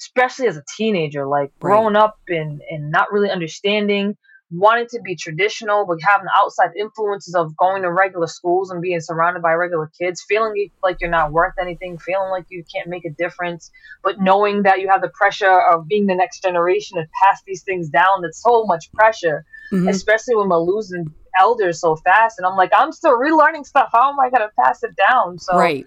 [0.00, 1.60] especially as a teenager, like right.
[1.60, 4.16] growing up and, and not really understanding,
[4.50, 8.80] wanting to be traditional, but having the outside influences of going to regular schools and
[8.80, 12.88] being surrounded by regular kids, feeling like you're not worth anything, feeling like you can't
[12.88, 13.70] make a difference,
[14.04, 17.62] but knowing that you have the pressure of being the next generation and pass these
[17.62, 18.22] things down.
[18.22, 19.88] That's so much pressure, mm-hmm.
[19.88, 21.06] especially when we're losing
[21.38, 22.38] elders so fast.
[22.38, 23.90] And I'm like, I'm still relearning stuff.
[23.92, 25.38] How am I going to pass it down?
[25.38, 25.86] So, right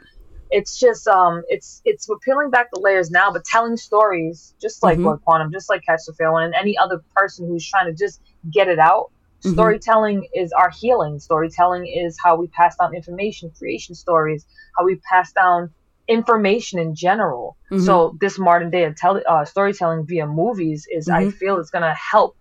[0.50, 4.82] it's just um it's it's we're peeling back the layers now but telling stories just
[4.84, 5.04] like mm-hmm.
[5.04, 8.22] Blood Quantum just like catch the one and any other person who's trying to just
[8.52, 9.54] get it out mm-hmm.
[9.54, 14.46] storytelling is our healing storytelling is how we pass down information creation stories
[14.78, 15.70] how we pass down
[16.08, 17.84] information in general mm-hmm.
[17.84, 21.30] so this modern day of tele- uh, storytelling via movies is i mm-hmm.
[21.32, 22.36] feel it's going to help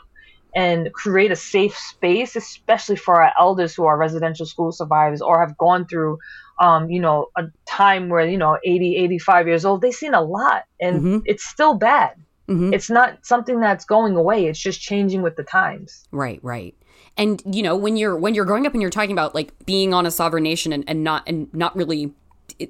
[0.55, 5.41] and create a safe space especially for our elders who are residential school survivors or
[5.41, 6.19] have gone through
[6.59, 10.23] um, you know, a time where, you know, 80, 85 years old, they've seen a
[10.23, 11.19] lot and mm-hmm.
[11.25, 12.15] it's still bad.
[12.49, 12.73] Mm-hmm.
[12.73, 14.47] It's not something that's going away.
[14.47, 16.07] It's just changing with the times.
[16.11, 16.75] Right, right.
[17.17, 19.93] And you know, when you're when you're growing up and you're talking about like being
[19.93, 22.15] on a sovereign nation and, and not and not really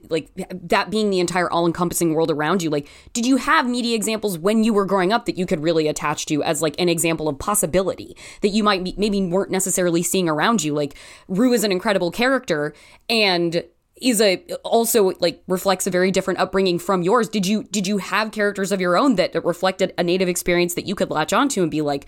[0.09, 4.37] like that being the entire all-encompassing world around you like did you have media examples
[4.37, 7.29] when you were growing up that you could really attach to as like an example
[7.29, 10.95] of possibility that you might be, maybe weren't necessarily seeing around you like
[11.29, 12.75] rue is an incredible character
[13.09, 13.65] and
[14.01, 17.29] is a also like reflects a very different upbringing from yours.
[17.29, 20.87] Did you did you have characters of your own that reflected a native experience that
[20.87, 22.07] you could latch onto and be like,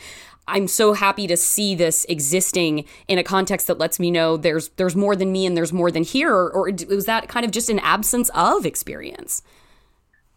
[0.48, 4.68] I'm so happy to see this existing in a context that lets me know there's
[4.70, 7.52] there's more than me and there's more than here, or, or was that kind of
[7.52, 9.42] just an absence of experience?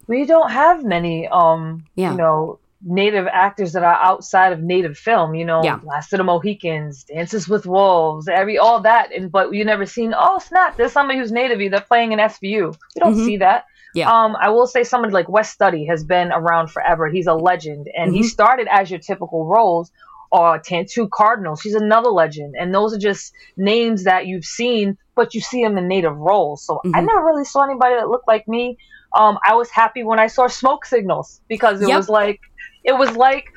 [0.07, 2.11] We don't have many, um, yeah.
[2.11, 5.79] you know, native actors that are outside of native film, you know, yeah.
[5.83, 10.13] Last of the Mohicans, Dances with Wolves, every all that, and but you never seen.
[10.15, 10.77] Oh snap!
[10.77, 11.59] There's somebody who's native.
[11.71, 12.75] They're playing in SVU.
[12.95, 13.25] We don't mm-hmm.
[13.25, 13.65] see that.
[13.95, 14.11] Yeah.
[14.11, 17.09] Um, I will say somebody like Wes Studi has been around forever.
[17.09, 18.21] He's a legend, and mm-hmm.
[18.21, 19.91] he started as your typical roles.
[20.31, 25.35] Or Tantoo Cardinals, he's another legend, and those are just names that you've seen, but
[25.35, 26.65] you see them in native roles.
[26.65, 26.95] So mm-hmm.
[26.95, 28.79] I never really saw anybody that looked like me.
[29.15, 31.97] Um, I was happy when I saw Smoke Signals because it yep.
[31.97, 32.41] was like
[32.83, 33.47] it was like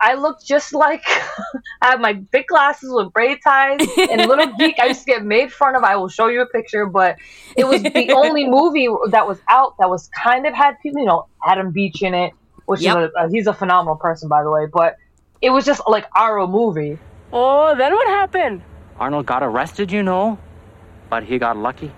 [0.00, 1.02] I looked just like
[1.82, 4.78] I had my big glasses with braid ties and little geek.
[4.80, 5.84] I used to get made fun of.
[5.84, 7.16] I will show you a picture, but
[7.56, 11.06] it was the only movie that was out that was kind of had people, you
[11.06, 12.32] know, Adam Beach in it,
[12.66, 12.96] which yep.
[12.98, 14.66] is a, he's a phenomenal person, by the way.
[14.72, 14.96] But
[15.42, 16.98] it was just like our movie.
[17.32, 18.62] Oh, then what happened?
[18.98, 20.38] Arnold got arrested, you know,
[21.10, 21.92] but he got lucky.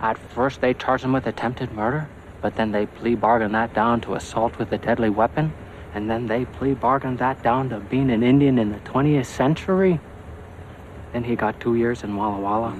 [0.00, 2.08] At first, they charged him with attempted murder,
[2.42, 5.52] but then they plea bargained that down to assault with a deadly weapon
[5.94, 10.00] and then they plea bargained that down to being an Indian in the 20th century.
[11.12, 12.70] Then he got two years in Walla Walla.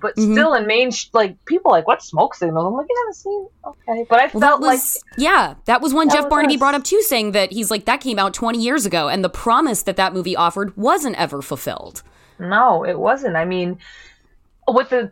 [0.00, 0.32] But mm-hmm.
[0.32, 2.66] still, in main, sh- like people like what smoke signals.
[2.66, 4.06] I'm like, you haven't seen, okay.
[4.08, 7.00] But I well, felt was, like, yeah, that was one Jeff Barnaby brought up too,
[7.02, 10.12] saying that he's like that came out 20 years ago, and the promise that that
[10.12, 12.02] movie offered wasn't ever fulfilled.
[12.38, 13.36] No, it wasn't.
[13.36, 13.78] I mean,
[14.68, 15.10] with the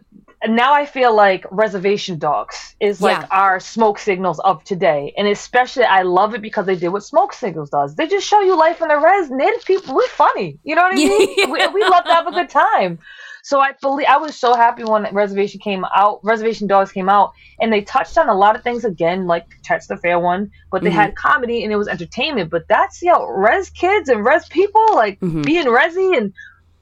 [0.48, 3.28] now I feel like Reservation Dogs is like yeah.
[3.30, 5.12] our smoke signals of today.
[5.16, 7.94] And especially I love it because they did what smoke signals does.
[7.94, 9.30] They just show you life in the res.
[9.30, 10.58] Native people, we're funny.
[10.64, 11.28] You know what I mean?
[11.52, 12.98] we, we love to have a good time.
[13.44, 17.32] So I believe I was so happy when Reservation came out, Reservation Dogs came out,
[17.60, 20.82] and they touched on a lot of things again, like Catch the Fair one, but
[20.82, 20.94] they Mhm.
[20.94, 22.50] had comedy and it was entertainment.
[22.50, 25.44] But that's yo, res kids and res people, like Mhm.
[25.44, 26.32] being resi and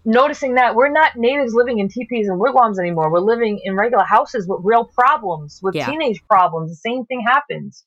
[0.05, 3.11] noticing that we're not natives living in teepees and wigwams anymore.
[3.13, 5.87] We're living in regular houses with real problems, with Yeah.
[5.87, 6.71] teenage problems.
[6.71, 7.85] The same thing happens.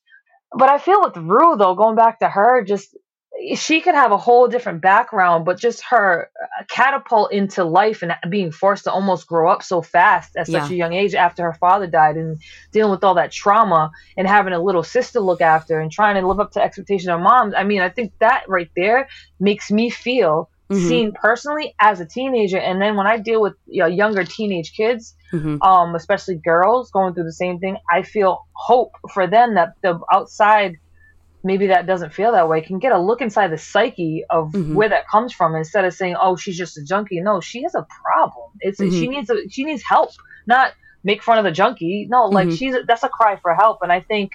[0.56, 2.96] But I feel with Rue though, going back to her, just
[3.56, 8.14] she could have a whole different background, but just her uh, catapult into life and
[8.30, 10.74] being forced to almost grow up so fast at such Yeah.
[10.74, 12.38] a young age after her father died and
[12.70, 16.26] dealing with all that trauma and having a little sister look after and trying to
[16.26, 17.54] live up to expectations of moms.
[17.56, 19.08] I mean, I think that right there
[19.40, 20.88] makes me feel Mhm.
[20.88, 22.58] seen personally as a teenager.
[22.58, 25.58] And then when I deal with you know, younger teenage kids, Mhm.
[25.62, 29.98] um, especially girls going through the same thing, I feel hope for them that the
[30.12, 30.76] outside
[31.46, 34.74] maybe that doesn't feel that way can get a look inside the psyche of Mhm.
[34.74, 37.74] where that comes from instead of saying oh she's just a junkie no she has
[37.74, 38.98] a problem it's Mm-hmm.
[38.98, 40.08] she needs a, she needs help
[40.46, 40.72] not
[41.04, 42.56] make fun of the junkie no like Mhm.
[42.58, 44.30] she's that's a cry for help and i think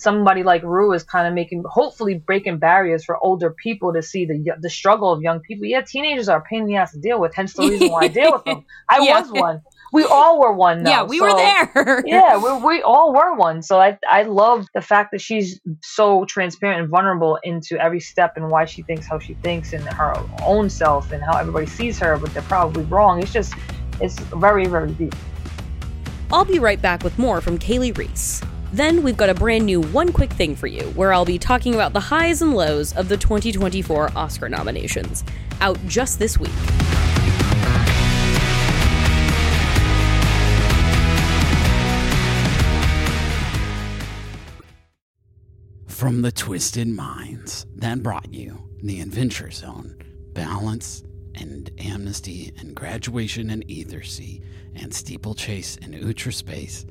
[0.00, 4.24] somebody like Rue is kind of making hopefully breaking barriers for older people to see
[4.24, 6.98] the the struggle of young people yeah teenagers are a pain in the ass to
[6.98, 9.20] deal with hence the reason why i deal with them i Yeah.
[9.20, 9.60] was one
[9.92, 12.02] we all were one yeah, now, we were there.
[12.06, 13.62] yeah, we, we all were one.
[13.62, 18.34] So I I love the fact that she's so transparent and vulnerable into every step
[18.36, 21.98] and why she thinks how she thinks and her own self and how everybody sees
[21.98, 23.20] her, but they're probably wrong.
[23.20, 23.54] It's just
[24.00, 25.14] it's very very deep.
[26.32, 28.40] I'll be right back with more from Kali Reis.
[28.72, 31.74] Then we've got a brand new One Quick Thing for you, where I'll be talking
[31.74, 35.24] about the highs and lows of the 2024 Oscar nominations,
[35.60, 36.50] out just this week.
[45.88, 49.96] From the twisted minds that brought you the Adventure Zone,
[50.32, 51.02] Balance
[51.34, 54.42] and Amnesty and Graduation and Ethersea
[54.76, 56.86] and Steeplechase and Ultra Space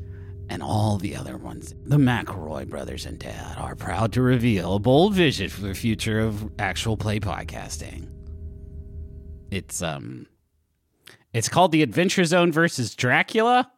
[0.49, 1.73] and all the other ones.
[1.85, 6.19] The McElroy brothers and dad are proud to reveal a bold vision for the future
[6.19, 8.09] of actual play podcasting.
[9.51, 10.27] It's um
[11.33, 13.71] it's called the Adventure Zone versus Dracula.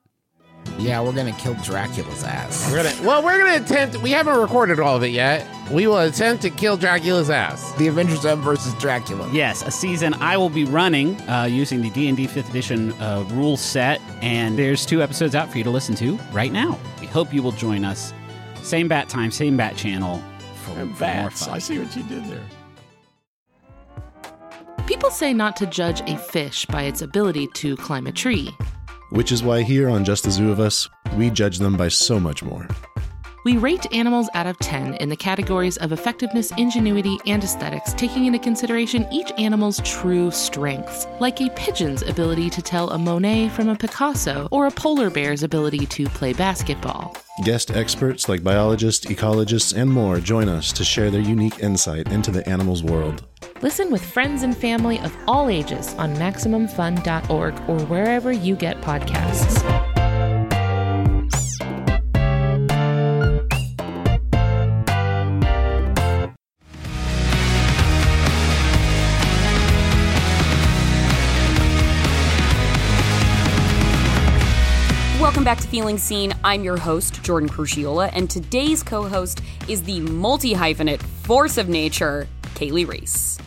[0.77, 2.69] Yeah, we're gonna kill Dracula's ass.
[2.71, 3.97] We're gonna well, we're gonna attempt.
[3.97, 5.47] We haven't recorded all of it yet.
[5.71, 7.71] We will attempt to kill Dracula's ass.
[7.73, 9.29] The Avengers Zone versus Dracula.
[9.31, 13.57] Yes, a season I will be running uh, using the D&D 5th edition uh, rule
[13.57, 16.77] set, and there's two episodes out for you to listen to right now.
[16.99, 18.13] We hope you will join us.
[18.63, 20.21] Same bat time, same bat channel
[20.55, 21.53] for, for more fun.
[21.53, 22.43] I see what you did there.
[24.87, 28.53] People say not to judge a fish by its ability to climb a tree.
[29.11, 32.17] Which is why here on Just the Zoo of Us, we judge them by so
[32.17, 32.65] much more.
[33.43, 38.25] We rate animals out of 10 in the categories of effectiveness, ingenuity, and aesthetics, taking
[38.25, 43.67] into consideration each animal's true strengths, like a pigeon's ability to tell a Monet from
[43.67, 47.17] a Picasso, or a polar bear's ability to play basketball.
[47.43, 52.31] Guest experts like biologists, ecologists, and more join us to share their unique insight into
[52.31, 53.27] the animal's world.
[53.61, 59.61] Listen with friends and family of all ages on MaximumFun.org or wherever you get podcasts.
[75.21, 76.33] Welcome back to Feeling Seen.
[76.43, 81.69] I'm your host, Jordan Crucchiola, and today's co host is the multi hyphenate force of
[81.69, 83.37] nature, Kali Reis.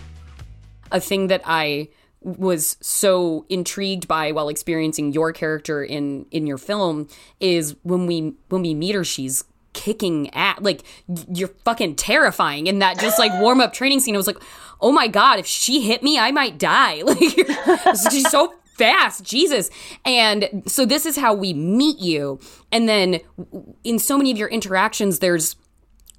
[0.94, 1.88] A thing that I
[2.24, 7.06] was so intrigued by while experiencing your character in in your film
[7.38, 10.82] is when we when we meet her she's kicking at like
[11.30, 14.14] you're fucking terrifying in that just like warm up training scene.
[14.14, 14.42] I was like
[14.80, 17.02] oh my god if she hit me I might die.
[17.04, 17.18] Like
[18.10, 19.70] she's so fast jesus.
[20.04, 22.40] And so this is how we meet you.
[22.72, 23.20] And then
[23.84, 25.56] in so many of your interactions there's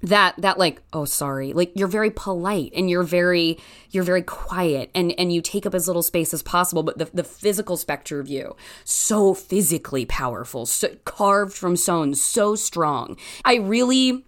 [0.02, 1.52] that that like oh sorry.
[1.52, 3.58] Like you're very polite and you're very
[3.90, 7.06] you're very quiet and and you take up as little space as possible but the,
[7.06, 8.54] the physical specter of you
[8.84, 13.16] so physically powerful so carved from stone so strong.
[13.44, 14.24] I really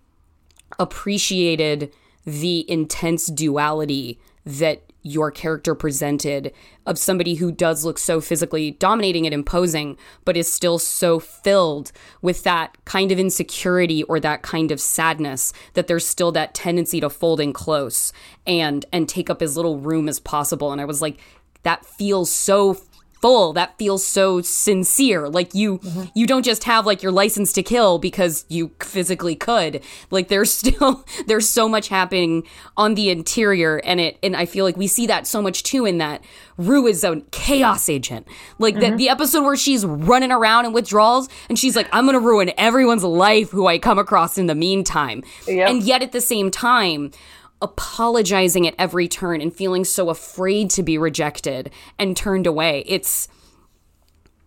[0.79, 1.93] appreciated
[2.25, 6.53] the intense duality that your character presented
[6.87, 11.93] of somebody who does look so physically dominating and imposing, but is still so filled
[12.23, 17.01] with that kind of insecurity or that kind of sadness that there's still that tendency
[17.01, 18.13] to fold in close
[18.47, 20.73] and and take up as little room as possible.
[20.73, 21.19] And I was like,
[21.63, 22.75] that feels so
[23.21, 25.29] full that feels so sincere.
[25.29, 26.05] Like you mm-hmm.
[26.15, 29.83] you don't just have like your license to kill because you physically could.
[30.11, 32.45] Like there's still there's so much happening
[32.77, 35.85] on the interior and it and i feel like we see that so much too
[35.85, 36.23] in that
[36.57, 38.27] rue is a chaos agent.
[38.59, 38.97] Like the, mm-hmm.
[38.97, 43.05] the episode where she's running around in withdrawals and she's like i'm gonna ruin everyone's
[43.05, 45.23] life who i come across in the meantime.
[45.47, 45.71] Yep.
[45.71, 47.13] and yet at the same time
[47.61, 52.85] apologizing at every turn and feeling so afraid to be rejected and turned away.
[52.87, 53.29] It's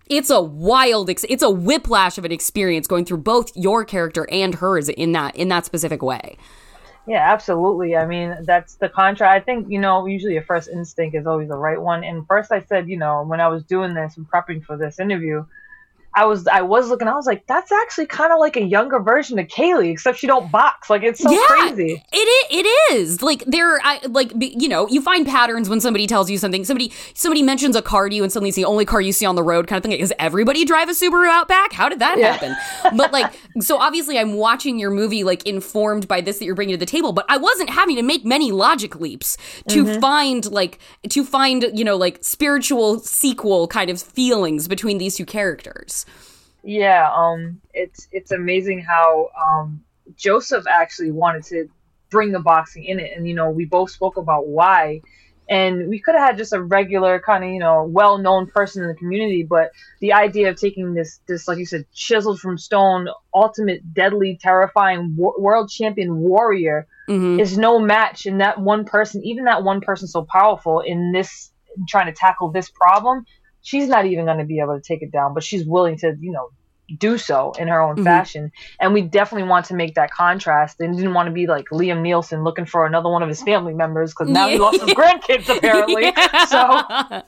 [0.09, 4.27] it's a wild ex- it's a whiplash of an experience going through both your character
[4.29, 6.37] and hers in that in that specific way.
[7.07, 7.95] Yeah, absolutely.
[7.95, 9.31] I mean, that's the contract.
[9.31, 12.03] I think, you know, usually your first instinct is always the right one.
[12.03, 14.99] And first I said, you know, when I was doing this and prepping for this
[14.99, 15.43] interview,
[16.13, 18.99] I was I was looking, I was like, that's actually kind of like a younger
[18.99, 20.89] version of Kali, except she don't box.
[20.89, 22.03] Like it's so Yeah, crazy.
[22.11, 23.21] it it is.
[23.21, 23.79] like there.
[23.83, 26.65] I like you know you find patterns when somebody tells you something.
[26.65, 29.25] Somebody somebody mentions a car to you, and suddenly it's the only car you see
[29.25, 29.97] on the road, kind of thing.
[29.99, 31.71] Does everybody drive a Subaru Outback?
[31.71, 32.33] How did that Yeah.
[32.33, 32.55] happen?
[32.97, 36.73] But like, so obviously, I'm watching your movie like informed by this that you're bringing
[36.73, 37.13] to the table.
[37.13, 39.37] But I wasn't having to make many logic leaps
[39.69, 40.01] to Mhm.
[40.01, 45.25] find like to find you know like spiritual sequel kind of feelings between these two
[45.25, 46.00] characters.
[46.63, 49.83] Yeah, um, it's it's amazing how um,
[50.15, 51.69] Josef actually wanted to
[52.09, 55.01] bring the boxing in it, and you know we both spoke about why,
[55.49, 58.83] and we could have had just a regular kind of you know well known person
[58.83, 62.57] in the community, but the idea of taking this this like you said chiseled from
[62.57, 66.87] stone, ultimate deadly terrifying wo- world champion warrior
[67.39, 71.51] is no match, and that one person, even that one person so powerful in this
[71.89, 73.25] trying to tackle this problem,
[73.61, 76.15] she's not even going to be able to take it down, but she's willing to,
[76.19, 76.49] you know,
[76.99, 78.03] do so in her own Mhm.
[78.03, 78.51] fashion.
[78.79, 82.01] And we definitely want to make that contrast and didn't want to be like Liam
[82.01, 85.47] Nielsen looking for another one of his family members because now he lost his grandkids
[85.47, 86.11] apparently.
[86.49, 87.23] So I'm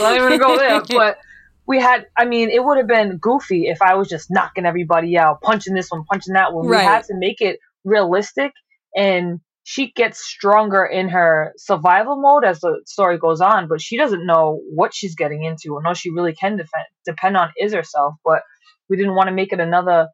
[0.00, 0.80] not even gonna go there.
[0.88, 1.18] But
[1.66, 5.18] we had, I mean, it would have been goofy if I was just knocking everybody
[5.18, 6.66] out, punching this one, punching that one.
[6.66, 6.78] Right.
[6.78, 8.52] We had to make it realistic,
[8.96, 13.68] and she gets stronger in her survival mode as the story goes on.
[13.68, 17.36] But she doesn't know what she's getting into, and all she really can defend, depend
[17.36, 18.14] on is herself.
[18.24, 18.42] But
[18.88, 20.08] we didn't want to make it another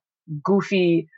[0.45, 1.09] goofy.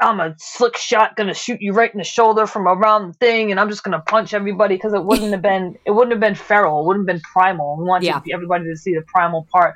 [0.00, 3.50] I'm a slick shot, gonna shoot you right in the shoulder from around the thing,
[3.50, 6.36] and I'm just gonna punch everybody because it wouldn't have been it wouldn't have been
[6.36, 7.76] feral, it wouldn't have been primal.
[7.76, 8.20] We wanted Yeah.
[8.32, 9.74] everybody to see the primal part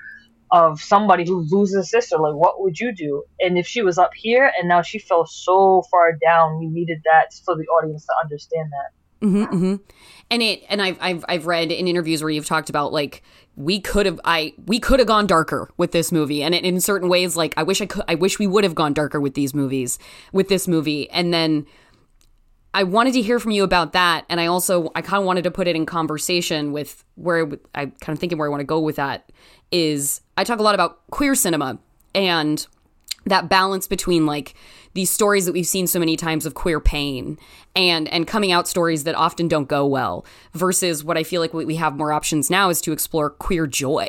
[0.51, 2.17] of somebody who loses a sister.
[2.19, 3.25] Like, what would you do?
[3.41, 6.99] And if she was up here and now she fell so far down, we needed
[7.05, 9.27] that for the audience to understand that.
[9.27, 9.77] hmm hmm
[10.31, 13.23] And it and I've I've I've read in interviews where you've talked about like
[13.57, 17.09] we could have I we could have gone darker with this movie, and in certain
[17.09, 19.55] ways, like I wish I could I wish we would have gone darker with these
[19.55, 19.99] movies
[20.33, 21.67] with this movie, and then.
[22.77, 25.45] I wanted to hear from you about that, and I also I kind of wanted
[25.45, 28.67] to put it in conversation with where I kind of thinking where I want to
[28.67, 29.31] go with that
[29.75, 31.79] is I talk a lot about queer cinema
[32.15, 32.65] and
[33.27, 34.55] that balance between like
[34.93, 37.37] these stories that we've seen so many times of queer pain
[37.75, 41.53] and and coming out stories that often don't go well versus what I feel like
[41.53, 44.09] we have more options now is to explore queer joy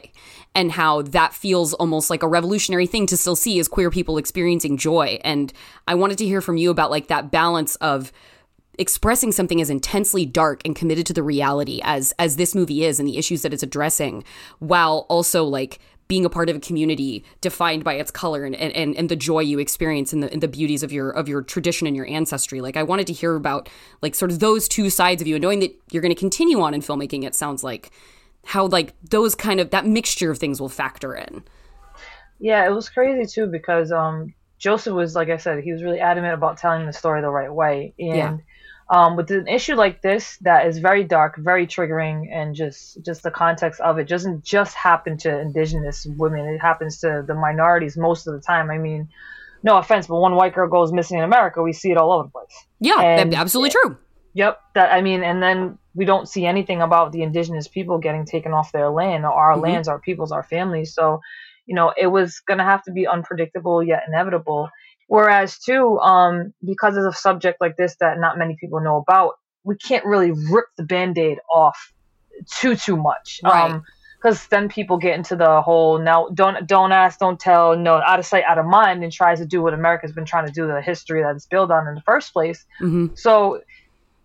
[0.53, 4.17] and how that feels almost like a revolutionary thing to still see as queer people
[4.19, 5.19] experiencing joy.
[5.23, 5.51] And
[5.87, 8.11] I wanted to hear from you about like that balance of
[8.77, 12.99] expressing something as intensely dark and committed to the reality as as this movie is
[12.99, 14.23] and the issues that it's addressing
[14.59, 18.95] while also like being a part of a community defined by its color and, and,
[18.95, 21.87] and the joy you experience and the, and the beauties of your of your tradition
[21.87, 23.69] and your ancestry like i wanted to hear about
[24.01, 26.61] like sort of those two sides of you and knowing that you're going to continue
[26.61, 27.91] on in filmmaking it sounds like
[28.45, 31.43] how like those kind of that mixture of things will factor in
[32.39, 35.99] Yeah, it was crazy too because um Josef was like I said, he was really
[35.99, 37.93] adamant about telling the story the right way.
[37.99, 38.37] And Yeah.
[38.89, 43.23] Um with an issue like this that is very dark, very triggering and just just
[43.23, 46.45] the context of it doesn't just happen to indigenous women.
[46.47, 48.69] It happens to the minorities most of the time.
[48.69, 49.09] I mean,
[49.63, 52.23] no offense, but one white girl goes missing in America, we see it all over
[52.23, 52.65] the place.
[52.79, 53.97] yeah And- absolutely true
[54.37, 54.59] Yep.
[54.75, 58.51] That I mean, and then we don't see anything about the indigenous people getting taken
[58.51, 59.61] off their land, our Mhm.
[59.63, 60.93] lands, our peoples, our families.
[60.93, 61.21] So,
[61.65, 64.69] you know, it was gonna have to be unpredictable yet inevitable.
[65.07, 69.35] Whereas too, um, because of a subject like this that not many people know about,
[69.63, 71.93] we can't really rip the band-aid off
[72.59, 73.39] too too much.
[73.43, 73.71] Right.
[73.71, 73.83] Um,
[74.25, 78.17] because then people get into the whole now don't don't ask, don't tell, no out
[78.17, 80.65] of sight, out of mind, and tries to do what America's been trying to do,
[80.65, 82.65] the history that it's built on in the first place.
[82.79, 83.61] hmm So,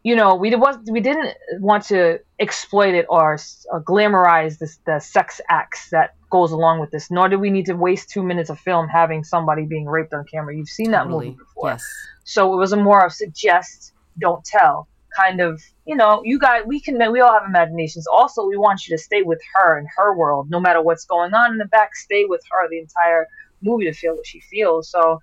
[0.02, 4.98] you know, we was we didn't want to exploit it or uh, glamorize this, the
[4.98, 7.10] sex acts that goes along with this.
[7.10, 10.24] Nor did we need to waste two minutes of film having somebody being raped on
[10.24, 10.56] camera.
[10.56, 11.26] You've seen that Totally.
[11.26, 11.86] movie before, yes
[12.30, 14.86] so it was a more of suggest, don't tell
[15.16, 18.06] kind of, you know, you guys, we can, we all have imaginations.
[18.06, 21.34] Also, we want you to stay with her in her world, no matter what's going
[21.34, 21.96] on in the back.
[21.96, 23.26] Stay with her the entire
[23.62, 24.88] movie to feel what she feels.
[24.88, 25.20] So,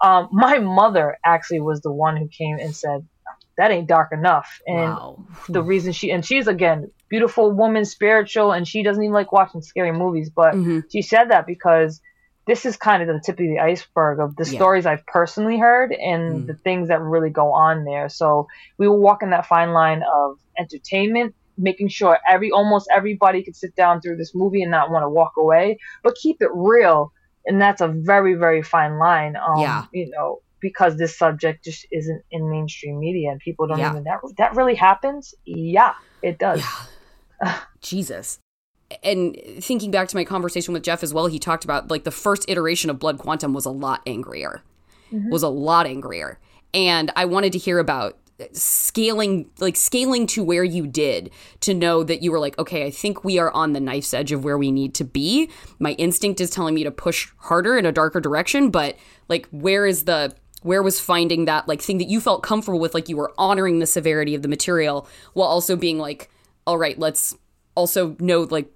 [0.00, 3.06] um, my mother actually was the one who came and said,
[3.60, 5.26] "That ain't dark enough." And Wow.
[5.48, 9.62] the reason she and she's again beautiful woman, spiritual, and she doesn't even like watching
[9.62, 10.80] scary movies, but Mm-hmm.
[10.92, 12.00] she said that because
[12.46, 14.58] this is kind of the tip of the iceberg of the Yeah.
[14.58, 18.08] stories I've personally heard and the things that really go on there.
[18.08, 18.46] So
[18.78, 23.74] we were walking that fine line of entertainment, making sure every almost everybody could sit
[23.76, 27.12] down through this movie and not want to walk away, but keep it real.
[27.46, 29.34] And that's a very, very fine line.
[29.36, 29.84] Um, Yeah.
[29.92, 33.90] You know, because this subject just isn't in mainstream media and people don't Yeah.
[33.90, 35.34] even that that really happens.
[35.44, 36.62] Yeah, it does.
[37.80, 38.38] Jesus.
[39.02, 42.10] And thinking back to my conversation with Jeff as well, he talked about like the
[42.10, 44.62] first iteration of Blood Quantum was a lot angrier.
[45.12, 45.30] Mhm.
[45.30, 46.38] Was a lot angrier.
[46.74, 48.16] And I wanted to hear about
[48.52, 51.30] scaling like scaling to where you did
[51.60, 54.32] to know that you were like okay i think we are on the knife's edge
[54.32, 57.84] of where we need to be my instinct is telling me to push harder in
[57.84, 58.96] a darker direction but
[59.28, 62.94] like where is the where was finding that like thing that you felt comfortable with
[62.94, 66.30] like you were honoring the severity of the material while also being like
[66.66, 67.36] all right let's
[67.74, 68.68] also know like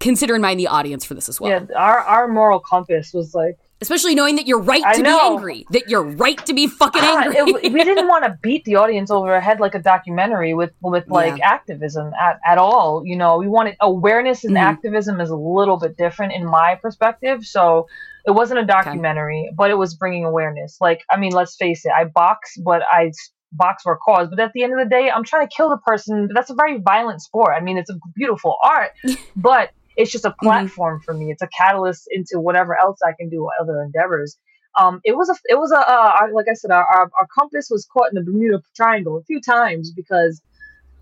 [0.00, 3.34] consider in mind the audience for this as well Yeah, our our moral compass was
[3.34, 7.02] like especially knowing that you're right to be angry that you're right to be fucking
[7.04, 9.78] Ah, angry it- we didn't want to beat the audience over our head like a
[9.78, 13.04] documentary with with like activism at, at all.
[13.04, 14.60] You know, we wanted awareness and Mhm.
[14.62, 17.44] activism is a little bit different in my perspective.
[17.44, 17.86] So
[18.26, 20.78] it wasn't a documentary, but it was bringing awareness.
[20.80, 23.12] Like, I mean, let's face it, I box, but I
[23.52, 24.28] box for a cause.
[24.28, 26.28] But at the end of the day, I'm trying to kill the person.
[26.34, 27.54] That's a very violent sport.
[27.56, 28.90] I mean, it's a beautiful art,
[29.36, 31.30] but it's just a platform for me.
[31.30, 34.36] It's a catalyst into whatever else I can do, other endeavors.
[34.78, 37.26] Um, it was a, it was a, uh, our- like I said, our, our, our
[37.38, 40.42] compass was caught in the Bermuda Triangle a few times because,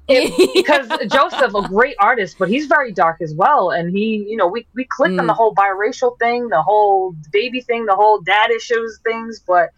[0.09, 4.37] it, because Josef, a great artist, but he's very dark as well, and he, you
[4.37, 5.29] know, we we clicked on Mm.
[5.29, 9.71] the whole biracial thing, the whole baby thing, the whole dad issues things, but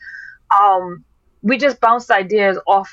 [0.56, 1.04] um,
[1.42, 2.90] we just bounced ideas off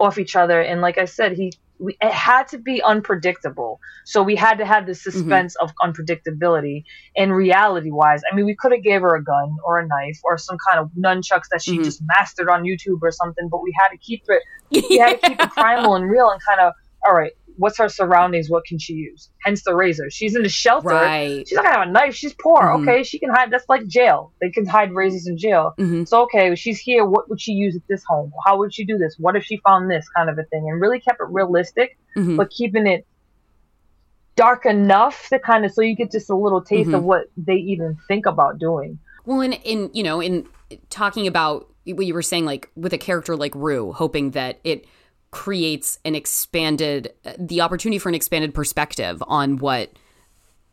[0.00, 1.52] off each other, and like I said, he.
[1.78, 5.10] We, it had to be unpredictable, so we had to have the mm-hmm.
[5.10, 6.84] suspense of unpredictability
[7.16, 8.22] and reality wise.
[8.30, 10.78] I mean, we could have gave her a gun or a knife or some kind
[10.78, 11.84] of nunchucks that she mm-hmm.
[11.84, 14.42] just mastered on YouTube or something, but we had to keep it.
[14.70, 16.72] We had to keep it primal and real and kind of
[17.04, 17.32] all right.
[17.56, 18.50] What's her surroundings?
[18.50, 19.30] What can she use?
[19.44, 20.10] Hence the razor.
[20.10, 20.88] She's in the shelter.
[20.88, 21.46] Right.
[21.46, 22.14] She's not gonna have a knife.
[22.14, 22.60] She's poor.
[22.62, 22.82] Mhm.
[22.82, 23.50] Okay, she can hide.
[23.50, 24.32] That's like jail.
[24.40, 25.74] They can hide razors in jail.
[25.78, 26.06] Mhm.
[26.08, 27.04] So okay, she's here.
[27.04, 28.32] What would she use at this home?
[28.44, 29.16] How would she do this?
[29.18, 30.68] What if she found this kind of a thing?
[30.68, 32.36] And really kept it realistic, Mhm.
[32.36, 33.06] but keeping it
[34.36, 37.54] dark enough to kind of so you get just a little taste of what they
[37.54, 38.98] even think about doing.
[39.24, 40.46] Well, in, in you know, in
[40.90, 44.86] talking about what you were saying, like with a character like Rue, hoping that it
[45.34, 49.90] creates an expanded, the opportunity for an expanded perspective on what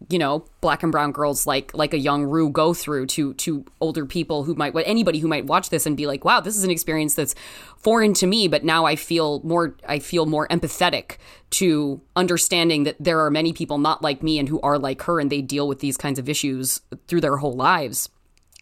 [0.09, 3.65] you know black and brown girls like like a young Rue go through to to
[3.79, 6.55] older people who might what anybody who might watch this and be like wow this
[6.55, 7.35] is an experience that's
[7.77, 11.17] foreign to me but now I feel more I feel more empathetic
[11.51, 15.19] to understanding that there are many people not like me and who are like her
[15.19, 18.09] and they deal with these kinds of issues through their whole lives.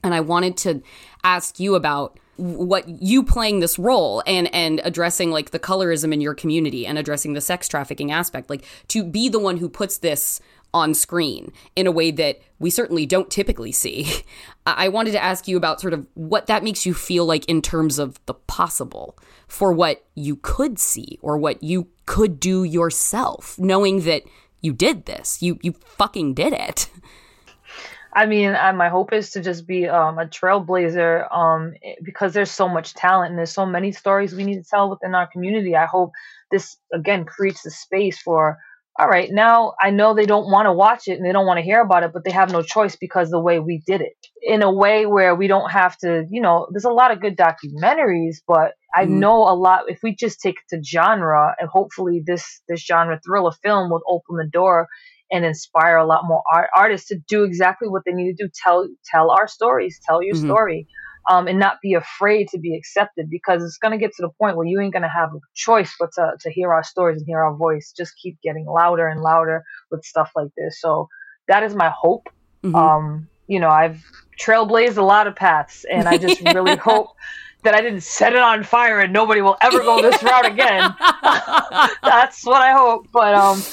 [0.04, 0.82] And I wanted to
[1.24, 6.22] ask you about what you playing this role and and addressing like the colorism in
[6.22, 9.98] your community and addressing the sex trafficking aspect like to be the one who puts
[9.98, 10.40] this
[10.74, 14.24] on screen in a way that we certainly don't typically see.
[14.66, 17.62] I wanted to ask you about sort of what that makes you feel like in
[17.62, 19.18] terms of the possible
[19.48, 24.24] for what you could see or what you could do yourself, knowing that
[24.62, 25.42] you did this.
[25.42, 26.90] You you fucking did it.
[28.14, 32.34] I mean, I, my hope is to just be um, a trailblazer um, eh, because
[32.34, 35.28] there's so much talent and there's so many stories we need to tell within our
[35.28, 35.76] community.
[35.76, 36.12] I hope
[36.52, 38.58] this, again, creates the space for,
[39.00, 41.60] all right, now I know they don't want to watch it and they don't want
[41.60, 44.14] to hear about it, but they have no choice because the way we did it.
[44.42, 47.38] In a way where we don't have to, you know, there's a lot of good
[47.38, 49.06] documentaries, but I Mhm.
[49.06, 53.20] know a lot, if we just take it to genre, and hopefully this, this genre
[53.24, 54.88] thriller film will open the door
[55.32, 58.50] and inspire a lot more art- artists to do exactly what they need to do
[58.64, 60.46] tell tell our stories tell your Mhm.
[60.46, 60.88] story
[61.30, 64.30] um, and not be afraid to be accepted because it's going to get to the
[64.40, 67.18] point where you ain't going to have a choice but to, to hear our stories
[67.20, 71.08] and hear our voice just keep getting louder and louder with stuff like this so
[71.48, 72.28] that is my hope
[72.64, 72.96] Mhm.
[72.98, 74.04] um, you know i've
[74.42, 77.10] trailblazed a lot of paths and i just really hope
[77.64, 80.96] that i didn't set it on fire and nobody will ever go this route again
[82.06, 83.66] that's what i hope but um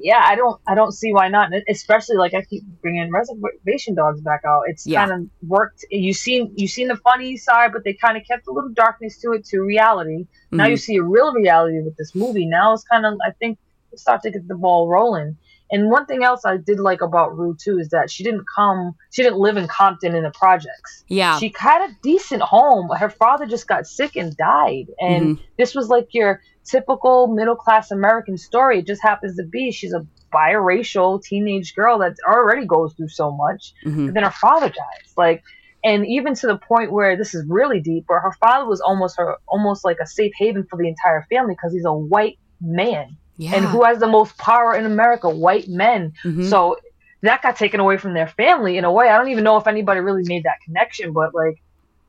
[0.00, 1.50] yeah, I don't I don't see why not.
[1.68, 4.62] Especially like I keep bringing reservation dogs back out.
[4.66, 5.06] It's Yeah.
[5.06, 5.84] kind of worked.
[5.90, 9.18] You seen you seen the funny side, but they kind of kept a little darkness
[9.22, 10.26] to it to reality.
[10.52, 10.80] Now you Mhm.
[10.80, 12.46] see a real reality with this movie.
[12.46, 13.58] Now it's kind of I think
[13.92, 15.36] it's start to get the ball rolling.
[15.70, 18.94] And one thing else I did like about Rue too is that she didn't come,
[19.12, 21.04] she didn't live in Compton in the projects.
[21.08, 21.38] Yeah.
[21.38, 22.88] She had a decent home.
[22.88, 24.86] Her father just got sick and died.
[24.98, 25.40] And Mhm.
[25.58, 28.80] this was like your typical middle class American story.
[28.80, 33.30] It just happens to be she's a biracial teenage girl that already goes through so
[33.30, 33.72] much.
[33.84, 34.06] Mhm.
[34.06, 35.12] But then her father dies.
[35.16, 35.42] Like,
[35.82, 39.16] and even to the point where this is really deep, where her father was almost
[39.16, 43.16] her, almost like a safe haven for the entire family because he's a white man.
[43.36, 43.54] Yeah.
[43.54, 45.30] And who has the most power in America?
[45.30, 46.12] White men.
[46.24, 46.48] Mhm.
[46.50, 46.76] So
[47.22, 49.08] that got taken away from their family in a way.
[49.08, 51.56] I don't even know if anybody really made that connection, but like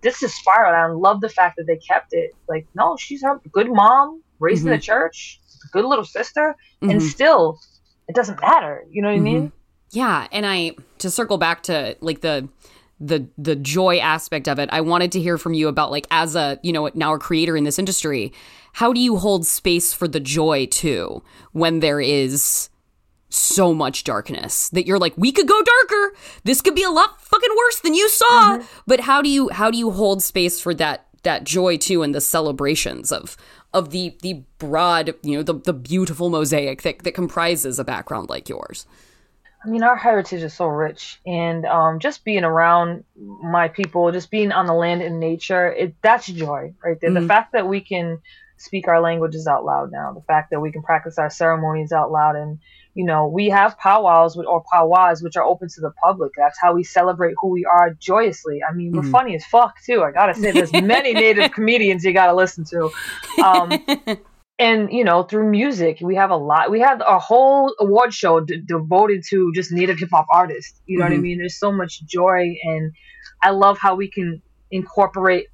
[0.02, 0.76] this is spiraled.
[0.76, 2.32] I love the fact that they kept it.
[2.48, 4.82] Like, no, she's a good mom, raised in the Mhm.
[4.84, 5.40] church,
[5.72, 7.10] good little sister, and Mhm.
[7.10, 7.60] still,
[8.08, 8.84] it doesn't matter.
[8.90, 9.48] You know what I mean?
[9.48, 9.52] Mhm.
[9.92, 12.48] Yeah, and I to circle back to like the
[13.02, 14.68] the the joy aspect of it.
[14.74, 17.56] I wanted to hear from you about like as a, you know, now a creator
[17.56, 18.34] in this industry,
[18.74, 21.24] how do you hold space for the joy too
[21.54, 22.70] when there is
[23.30, 26.14] so much darkness that you're like we could go darker.
[26.44, 28.60] This could be a lot fucking worse than you saw.
[28.86, 32.14] But how do you how do you hold space for that that joy too and
[32.14, 33.38] the celebrations of
[33.74, 38.30] of the the broad, you know, the the beautiful mosaic that that comprises a background
[38.30, 38.86] like yours?
[39.64, 44.32] I mean, our heritage is so rich, and um, just being around my people, just
[44.32, 47.12] being on the land in nature, it that's joy right there.
[47.12, 47.28] The Mhm.
[47.28, 48.20] fact that we can
[48.58, 52.12] speak our languages out loud now, the fact that we can practice our ceremonies out
[52.12, 52.60] loud, and
[52.96, 56.32] you know, we have powwows with, or powwows which are open to the public.
[56.38, 58.60] That's how we celebrate who we are joyously.
[58.68, 59.12] I mean, we're Mhm.
[59.12, 60.04] funny as fuck too.
[60.04, 62.90] I gotta say, there's many native comedians you gotta listen to.
[63.44, 63.80] Um,
[64.60, 68.42] and you know through music we have a lot we have a whole award show
[68.42, 71.22] d- devoted to just native hip hop artists you know what i Mhm.
[71.22, 72.92] mean there's so much joy and
[73.42, 75.46] i love how we can incorporate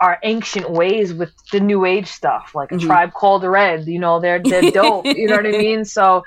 [0.00, 2.86] our ancient ways with the new age stuff like a Mhm.
[2.86, 6.22] tribe called red you know they're they're dope you know what i mean so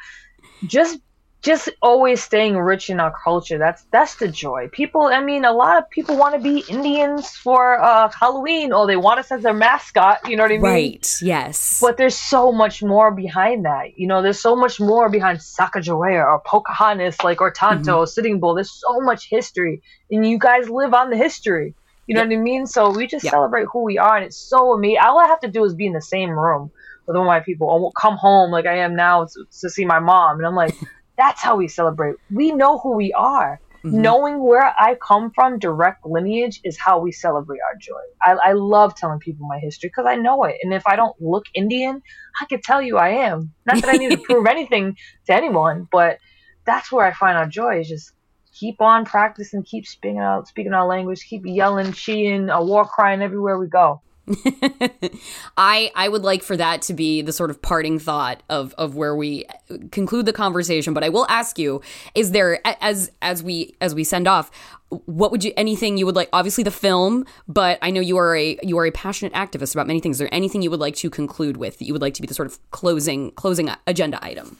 [0.65, 0.99] just
[1.43, 5.51] just always staying rich in our culture that's that's the joy people i mean a
[5.51, 9.43] lot of people want to be indians for uh halloween or they want us as
[9.43, 11.21] their mascot you know what i mean Right.
[11.21, 11.77] Yes.
[11.79, 13.97] but there's so much more behind that.
[13.97, 18.55] You know, there's so much more behind Sacagawea or Pocahontas, like or Tonto, Sitting Bull.
[18.55, 21.75] There's so much history, and you guys live on the history.
[22.07, 22.65] You know what I mean?
[22.65, 23.31] So we just Yeah.
[23.31, 24.99] celebrate who we are, and it's so amazing.
[25.03, 26.71] All I have to do is be in the same room
[27.07, 29.99] with all my people, or come home like I am now to, to see my
[29.99, 30.75] mom, and I'm like,
[31.17, 32.15] that's how we celebrate.
[32.29, 33.59] We know who we are.
[33.83, 33.93] Mhm.
[33.93, 38.01] Knowing where I come from, direct lineage, is how we celebrate our joy.
[38.21, 40.55] I, I love telling people my history because I know it.
[40.61, 42.01] And if I don't look Indian,
[42.41, 43.53] I could tell you I am.
[43.65, 44.95] Not that I need to prove anything
[45.27, 46.17] to anyone, but
[46.65, 48.11] that's where I find our joy is just
[48.59, 53.21] keep on practicing, keep speaking out, speaking our language, keep yelling, cheating, a war crying
[53.21, 54.01] everywhere we go.
[55.57, 58.95] I I would like for that to be the sort of parting thought of of
[58.95, 59.45] where we
[59.91, 60.93] conclude the conversation.
[60.93, 61.81] But I will ask you:
[62.13, 64.51] Is there as as we as we send off?
[64.89, 66.29] What would you anything you would like?
[66.33, 69.87] Obviously, the film, but I know you are a you are a passionate activist about
[69.87, 70.15] many things.
[70.15, 72.27] Is there anything you would like to conclude with that you would like to be
[72.27, 74.57] the sort of closing closing agenda item?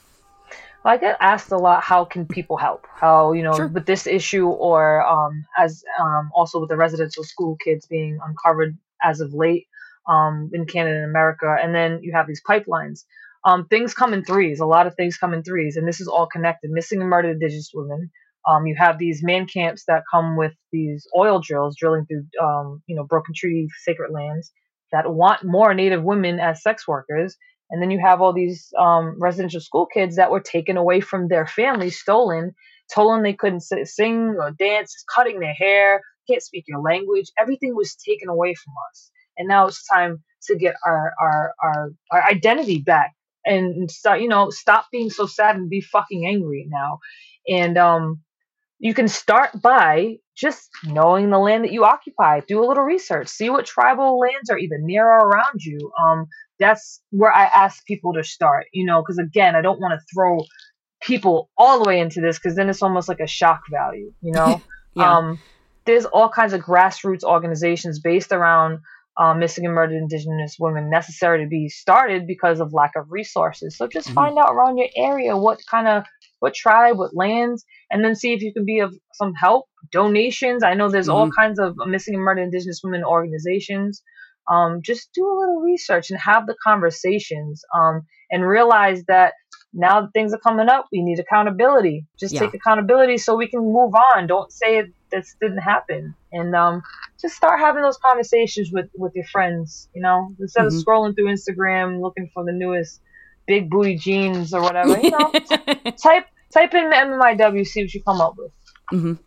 [0.86, 2.88] Well, I get asked a lot, how can people help?
[2.94, 3.68] How, you know, Sure.
[3.68, 8.78] with this issue or um, as um, also with the residential school kids being uncovered
[9.02, 9.68] as of late
[10.08, 11.56] um, in Canada and America.
[11.62, 13.04] And then you have these pipelines.
[13.46, 14.60] Um, things come in threes.
[14.60, 15.78] A lot of things come in threes.
[15.78, 16.72] And this is all connected.
[16.72, 18.12] Missing and murdered Indigenous women.
[18.48, 22.82] Um, you have these man camps that come with these oil drills, drilling through, um,
[22.88, 24.52] you know, broken treaty sacred lands
[24.92, 27.36] that want more Native women as sex workers.
[27.70, 31.28] And then you have all these um, residential school kids that were taken away from
[31.28, 32.54] their families, stolen,
[32.94, 37.32] told them they couldn't sing or dance, cutting their hair, can't speak your language.
[37.40, 39.12] Everything was taken away from us.
[39.38, 43.14] And now it's time to get our our our, our identity back
[43.46, 47.00] and start, you know, stop being so sad and be fucking angry now.
[47.48, 48.22] And um,
[48.80, 52.42] you can start by just knowing the land that you occupy.
[52.42, 53.28] Do a little research.
[53.30, 55.92] See what tribal lands are either near or around you.
[56.00, 56.28] Um,
[56.60, 58.68] that's where I ask people to start.
[58.74, 60.40] You know, because again, I don't want to throw
[61.02, 64.12] people all the way into this because then it's almost like a shock value.
[64.22, 64.62] You know,
[64.96, 65.18] Yeah.
[65.18, 65.40] um,
[65.86, 68.80] there's all kinds of grassroots organizations based around
[69.18, 73.76] um, missing and murdered Indigenous women necessary to be started because of lack of resources.
[73.78, 74.14] So just Mhm.
[74.14, 76.04] find out around your area what kind of
[76.40, 79.66] what tribe, what lands, and then see if you can be of some help.
[79.92, 80.64] Donations.
[80.64, 81.36] I know there's all Mhm.
[81.36, 84.04] kinds of missing and murdered Indigenous women organizations.
[84.50, 89.34] Um, just do a little research and have the conversations um, and realize that
[89.74, 92.06] now that things are coming up, we need accountability.
[92.20, 92.42] Just Yeah.
[92.42, 94.28] take accountability so we can move on.
[94.28, 96.16] Don't say it, this didn't happen.
[96.32, 96.82] And um,
[97.22, 100.68] just start having those conversations with, with your friends, you know, instead Mhm.
[100.68, 103.02] of scrolling through Instagram looking for the newest
[103.48, 105.34] big booty jeans or whatever, you know,
[106.04, 108.52] type, type in MMIW, see what you come up with.
[108.92, 109.27] hmm it.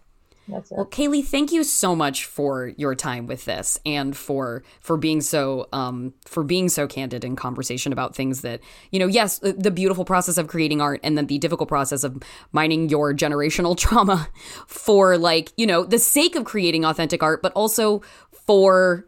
[0.71, 5.21] Well, Kali, thank you so much for your time with this and for for being
[5.21, 9.07] so um for being so candid in conversation about things that you know.
[9.07, 12.23] Yes, the, the beautiful process of creating art and then the difficult process of
[12.53, 14.29] mining your generational trauma
[14.67, 19.07] for like you know the sake of creating authentic art, but also for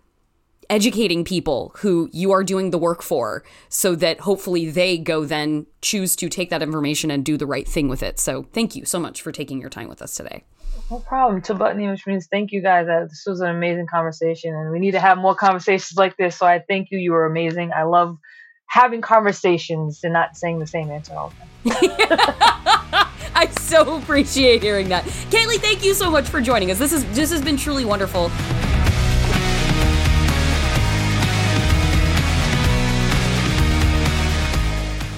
[0.70, 5.66] educating people who you are doing the work for so that hopefully they go then
[5.82, 8.18] choose to take that information and do the right thing with it.
[8.18, 10.45] So, thank you so much for taking your time with us today.
[10.93, 11.40] No problem.
[11.40, 12.86] Tabutni, which means thank you guys.
[12.86, 16.36] Uh, This was an amazing conversation, and we need to have more conversations like this.
[16.36, 16.99] So I thank you.
[16.99, 17.72] You were amazing.
[17.72, 18.18] I love
[18.66, 21.32] having conversations and not saying the same answer all
[21.64, 21.88] the time.
[23.34, 25.05] I so appreciate hearing that.
[25.30, 26.78] Kali, thank you so much for joining us.
[26.78, 28.30] This is this has been truly wonderful.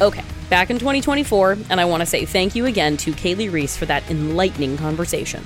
[0.00, 3.76] Okay, back in 2024, and I want to say thank you again to Kali Reis
[3.76, 5.45] for that enlightening conversation.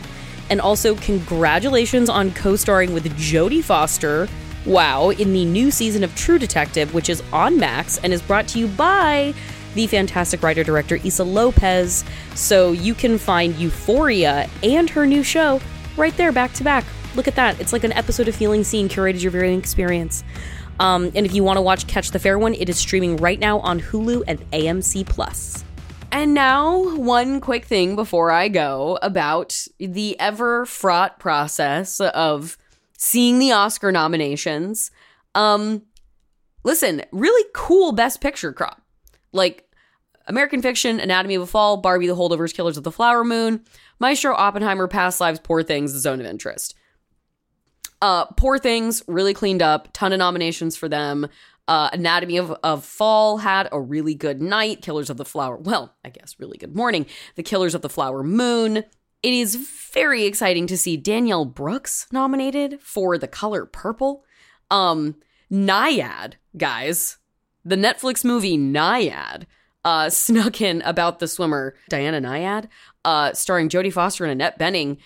[0.51, 4.29] And also, congratulations on co starring with Jodie Foster,
[4.65, 8.49] wow, in the new season of True Detective, which is on Max and is brought
[8.49, 9.35] to you by
[9.75, 12.05] the fantastic writer director Issa Lopez.
[12.35, 15.61] So you can find Euphoria and her new show
[15.97, 16.85] right there back to back.
[17.15, 17.61] Look at that.
[17.61, 20.25] It's like an episode of Feeling Seen curated your viewing experience.
[20.81, 23.39] Um, and if you want to watch Catch the Fair One, it is streaming right
[23.39, 25.65] now on Hulu and AMC Plus.
[26.11, 32.57] And now, one quick thing before I go about the ever fraught process of
[32.97, 34.91] seeing the Oscar nominations.
[35.35, 35.83] Um,
[36.65, 38.81] listen, really cool Best Picture crop.
[39.33, 39.69] Like
[40.27, 43.63] American Fiction, Anatomy of a Fall, Barbie, The Holdovers, Killers of the Flower Moon,
[43.99, 46.75] Maestro, Oppenheimer, Past Lives, Poor Things, The Zone of Interest.
[48.01, 51.29] Uh, Poor Things, really cleaned up, ton of nominations for them.
[51.67, 54.81] Uh, Anatomy of, of Fall had a really good night.
[54.81, 57.07] Killers of the Flower, well, I guess really good morning.
[57.35, 58.85] The Killers of the Flower Moon.
[59.23, 59.57] It is
[59.93, 64.25] very exciting to see Danielle Brooks nominated for The Color Purple.
[64.71, 65.17] Um,
[65.51, 67.19] Nyad, guys,
[67.65, 69.45] the Netflix movie Nyad,
[69.85, 72.69] uh, snuck in about the swimmer Diana Nyad,
[73.05, 74.99] uh, starring Jodie Foster and Annette Bening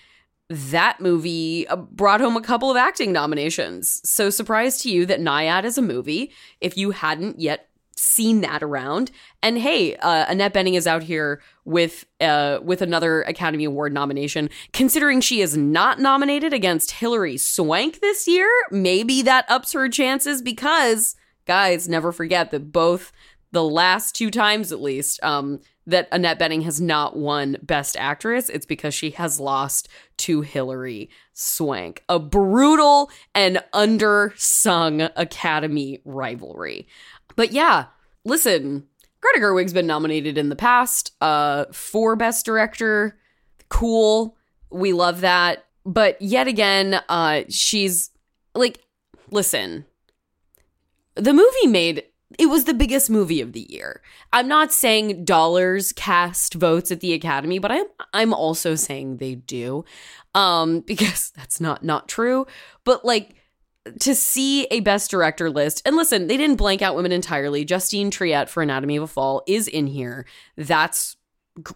[0.53, 4.01] that movie uh, brought home a couple of acting nominations.
[4.07, 6.31] So, surprise to you that Nyad is a movie
[6.61, 9.11] if you hadn't yet seen that around.
[9.41, 14.49] And hey, uh, Annette Bening is out here with uh, with another Academy Award nomination.
[14.71, 20.41] Considering she is not nominated against Hilary Swank this year, maybe that ups her chances
[20.41, 23.11] because guys, never forget that both
[23.51, 28.49] the last two times at least um, that Annette Bening has not won Best Actress,
[28.49, 32.03] it's because she has lost to Hilary Swank.
[32.07, 36.87] A brutal and undersung Academy rivalry.
[37.35, 37.85] But yeah,
[38.23, 38.87] listen,
[39.21, 43.17] Greta Gerwig's been nominated in the past uh, for Best Director.
[43.69, 44.37] Cool.
[44.69, 45.65] We love that.
[45.85, 48.11] But yet again, uh, she's
[48.55, 48.79] like,
[49.31, 49.85] listen,
[51.15, 52.03] the movie made
[52.39, 54.01] it was the biggest movie of the year.
[54.31, 59.35] I'm not saying dollars cast votes at the Academy, but I'm I'm also saying they
[59.35, 59.85] do.
[60.35, 62.45] Um because that's not not true,
[62.83, 63.35] but like
[63.99, 67.65] to see a best director list and listen, they didn't blank out women entirely.
[67.65, 70.25] Justine Triet for Anatomy of a Fall is in here.
[70.55, 71.17] That's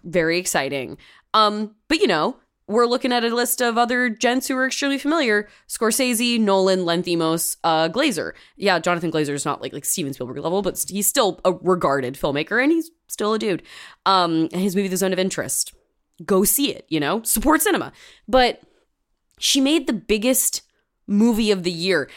[0.04, 0.98] very exciting.
[1.34, 2.38] Um but you know,
[2.68, 7.58] we're looking at a list of other gents who are extremely familiar: Scorsese, Nolan, Lanthimos,
[7.64, 8.34] uh, Glazer.
[8.58, 12.16] Yeah, Jonathan Glazer is not like like Steven Spielberg level, but he's still a regarded
[12.16, 13.64] filmmaker, and he's still a dude.
[14.06, 15.74] Um, his movie, The Zone of Interest,
[16.26, 16.86] go see it.
[16.90, 17.94] You know, support cinema.
[18.28, 18.62] But
[19.40, 20.64] she made the biggest
[21.08, 22.10] movie of the year,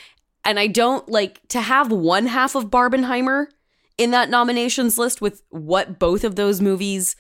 [0.44, 3.46] and I don't like to have one half of Barbenheimer
[3.98, 7.14] in that nominations list with what both of those movies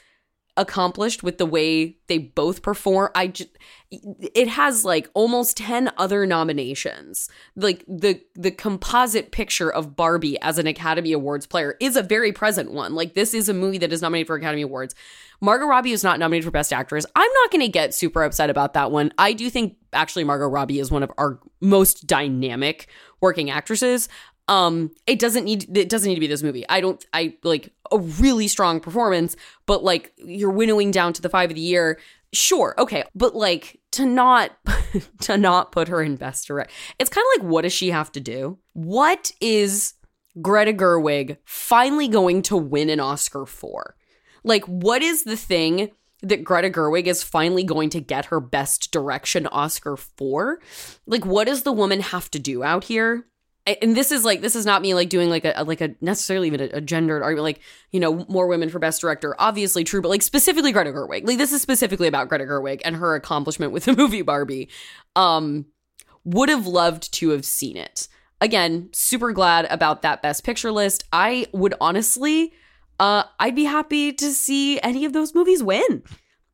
[0.56, 3.10] accomplished with the way they both perform.
[3.14, 3.50] I just
[3.90, 7.28] it has like almost 10 other nominations.
[7.56, 12.32] Like the the composite picture of Barbie as an Academy Awards player is a very
[12.32, 12.94] present one.
[12.94, 14.94] Like this is a movie that is nominated for Academy Awards.
[15.40, 17.06] Margot Robbie is not nominated for Best Actress.
[17.16, 19.10] I'm not going to get super upset about that one.
[19.16, 22.88] I do think actually Margot Robbie is one of our most dynamic
[23.20, 24.08] working actresses.
[24.50, 26.66] Um, it doesn't need it doesn't need to be this movie.
[26.68, 31.28] I don't I like a really strong performance, but like you're winnowing down to the
[31.28, 31.98] five of the year.
[32.32, 34.50] Sure, okay, but like to not
[35.20, 36.72] to not put her in best direct.
[36.98, 38.58] It's kind of like what does she have to do?
[38.72, 39.94] What is
[40.42, 43.96] Greta Gerwig finally going to win an Oscar for?
[44.42, 45.90] Like, what is the thing
[46.22, 50.60] that Greta Gerwig is finally going to get her best direction Oscar for?
[51.06, 53.26] Like, what does the woman have to do out here?
[53.66, 56.46] And this is like this is not me like doing like a like a necessarily
[56.46, 60.00] even a, a, gendered argument like you know more women for best director obviously true
[60.00, 61.26] but like specifically Greta Gerwig.
[61.26, 64.68] Like this is specifically about Greta Gerwig and her accomplishment with the movie Barbie.
[65.14, 65.66] Um
[66.24, 68.08] would have loved to have seen it.
[68.40, 71.04] Again super glad about that best picture list.
[71.12, 72.52] I would honestly
[72.98, 76.02] uh I'd be happy to see any of those movies win.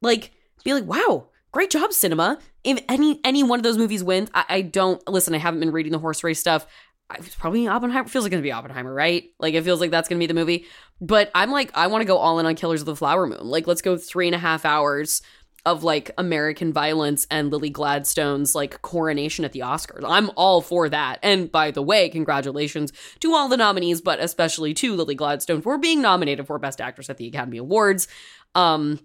[0.02, 0.32] Like
[0.64, 2.38] be like wow great job cinema.
[2.64, 5.70] If any any one of those movies wins I, I don't listen i haven't been
[5.70, 6.66] reading the horse race stuff
[7.14, 8.08] it's probably Oppenheimer.
[8.08, 9.30] Feels like it's to be Oppenheimer, right?
[9.38, 10.66] Like it feels like that's to be the movie.
[11.00, 13.40] But I'm like, I want to go all in on Killers of the Flower Moon.
[13.42, 15.22] Like, let's go three and a half hours
[15.66, 20.04] of like American violence and Lily Gladstone's like coronation at the Oscars.
[20.06, 21.18] I'm all for that.
[21.24, 25.76] And by the way, congratulations to all the nominees, but especially to Lily Gladstone for
[25.76, 28.06] being nominated for Best Actress at the Academy Awards.
[28.54, 29.00] Um,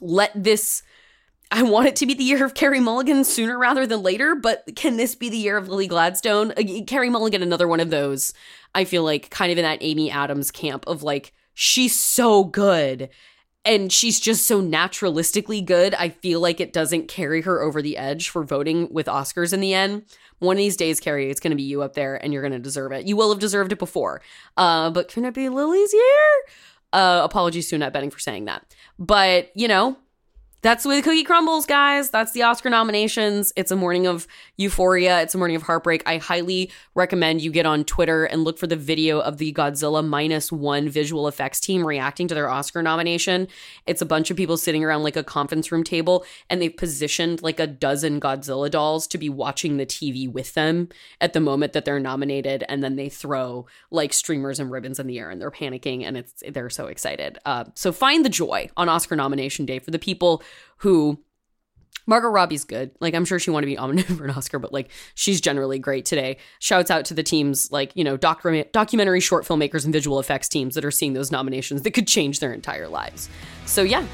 [0.00, 0.82] let this
[1.50, 4.64] I want it to be the year of Carey Mulligan sooner rather than later, but
[4.74, 6.52] can this be the year of Lily Gladstone?
[6.52, 8.34] Uh, Carey Mulligan, another one of those,
[8.74, 13.10] I feel like kind of in that Amy Adams camp of like, she's so good
[13.64, 15.94] and she's just so naturalistically good.
[15.94, 19.60] I feel like it doesn't carry her over the edge for voting with Oscars in
[19.60, 20.04] the end.
[20.40, 22.52] One of these days, Carey, it's going to be you up there and you're going
[22.52, 23.06] to deserve it.
[23.06, 24.20] You will have deserved it before.
[24.56, 26.30] Uh, but can it be Lily's year?
[26.92, 28.74] Uh, apologies to Annette Bening for saying that.
[28.98, 29.96] But, you know,
[30.62, 32.10] that's the way the cookie crumbles, guys.
[32.10, 33.52] That's the Oscar nominations.
[33.56, 34.26] It's a morning of
[34.56, 35.20] euphoria.
[35.20, 36.02] It's a morning of heartbreak.
[36.06, 40.06] I highly recommend you get on Twitter and look for the video of the Godzilla
[40.06, 43.48] minus one visual effects team reacting to their Oscar nomination.
[43.86, 47.42] It's a bunch of people sitting around like a conference room table and they've positioned
[47.42, 50.88] like a dozen Godzilla dolls to be watching the TV with them
[51.20, 52.64] at the moment that they're nominated.
[52.68, 56.16] And then they throw like streamers and ribbons in the air and they're panicking and
[56.16, 57.38] it's they're so excited.
[57.44, 60.42] Uh, so find the joy on Oscar nomination day for the people
[60.78, 61.18] who
[62.06, 62.92] Margot Robbie's good.
[63.00, 65.78] Like I'm sure she wanted to be nominated for an Oscar, but like she's generally
[65.78, 66.38] great today.
[66.60, 70.48] Shouts out to the teams like, you know, docu- documentary short filmmakers and visual effects
[70.48, 73.28] teams that are seeing those nominations that could change their entire lives.
[73.66, 74.06] So yeah.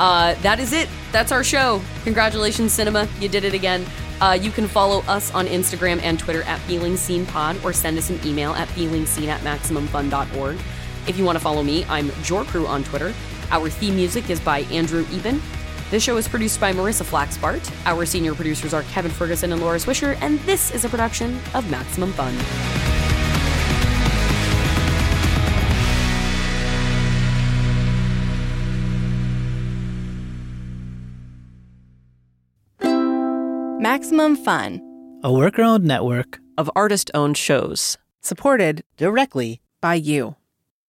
[0.00, 0.88] Uh, that is it.
[1.12, 1.80] That's our show.
[2.04, 3.06] Congratulations, cinema.
[3.20, 3.84] You did it again.
[4.20, 7.98] Uh, you can follow us on Instagram and Twitter at Feeling Seen Pod or send
[7.98, 10.58] us an email at feelingseen at MaximumFun.org.
[11.06, 13.12] If you want to follow me, I'm JorCru on Twitter.
[13.50, 15.42] Our theme music is by Andrew Eben.
[15.92, 17.70] This show is produced by Marissa Flaxbart.
[17.84, 21.70] Our senior producers are Kevin Ferguson and Laura Swisher, and this is a production of
[21.70, 22.34] Maximum Fun.
[33.82, 34.80] Maximum Fun,
[35.22, 40.36] a worker owned network of artist owned shows, supported directly by you.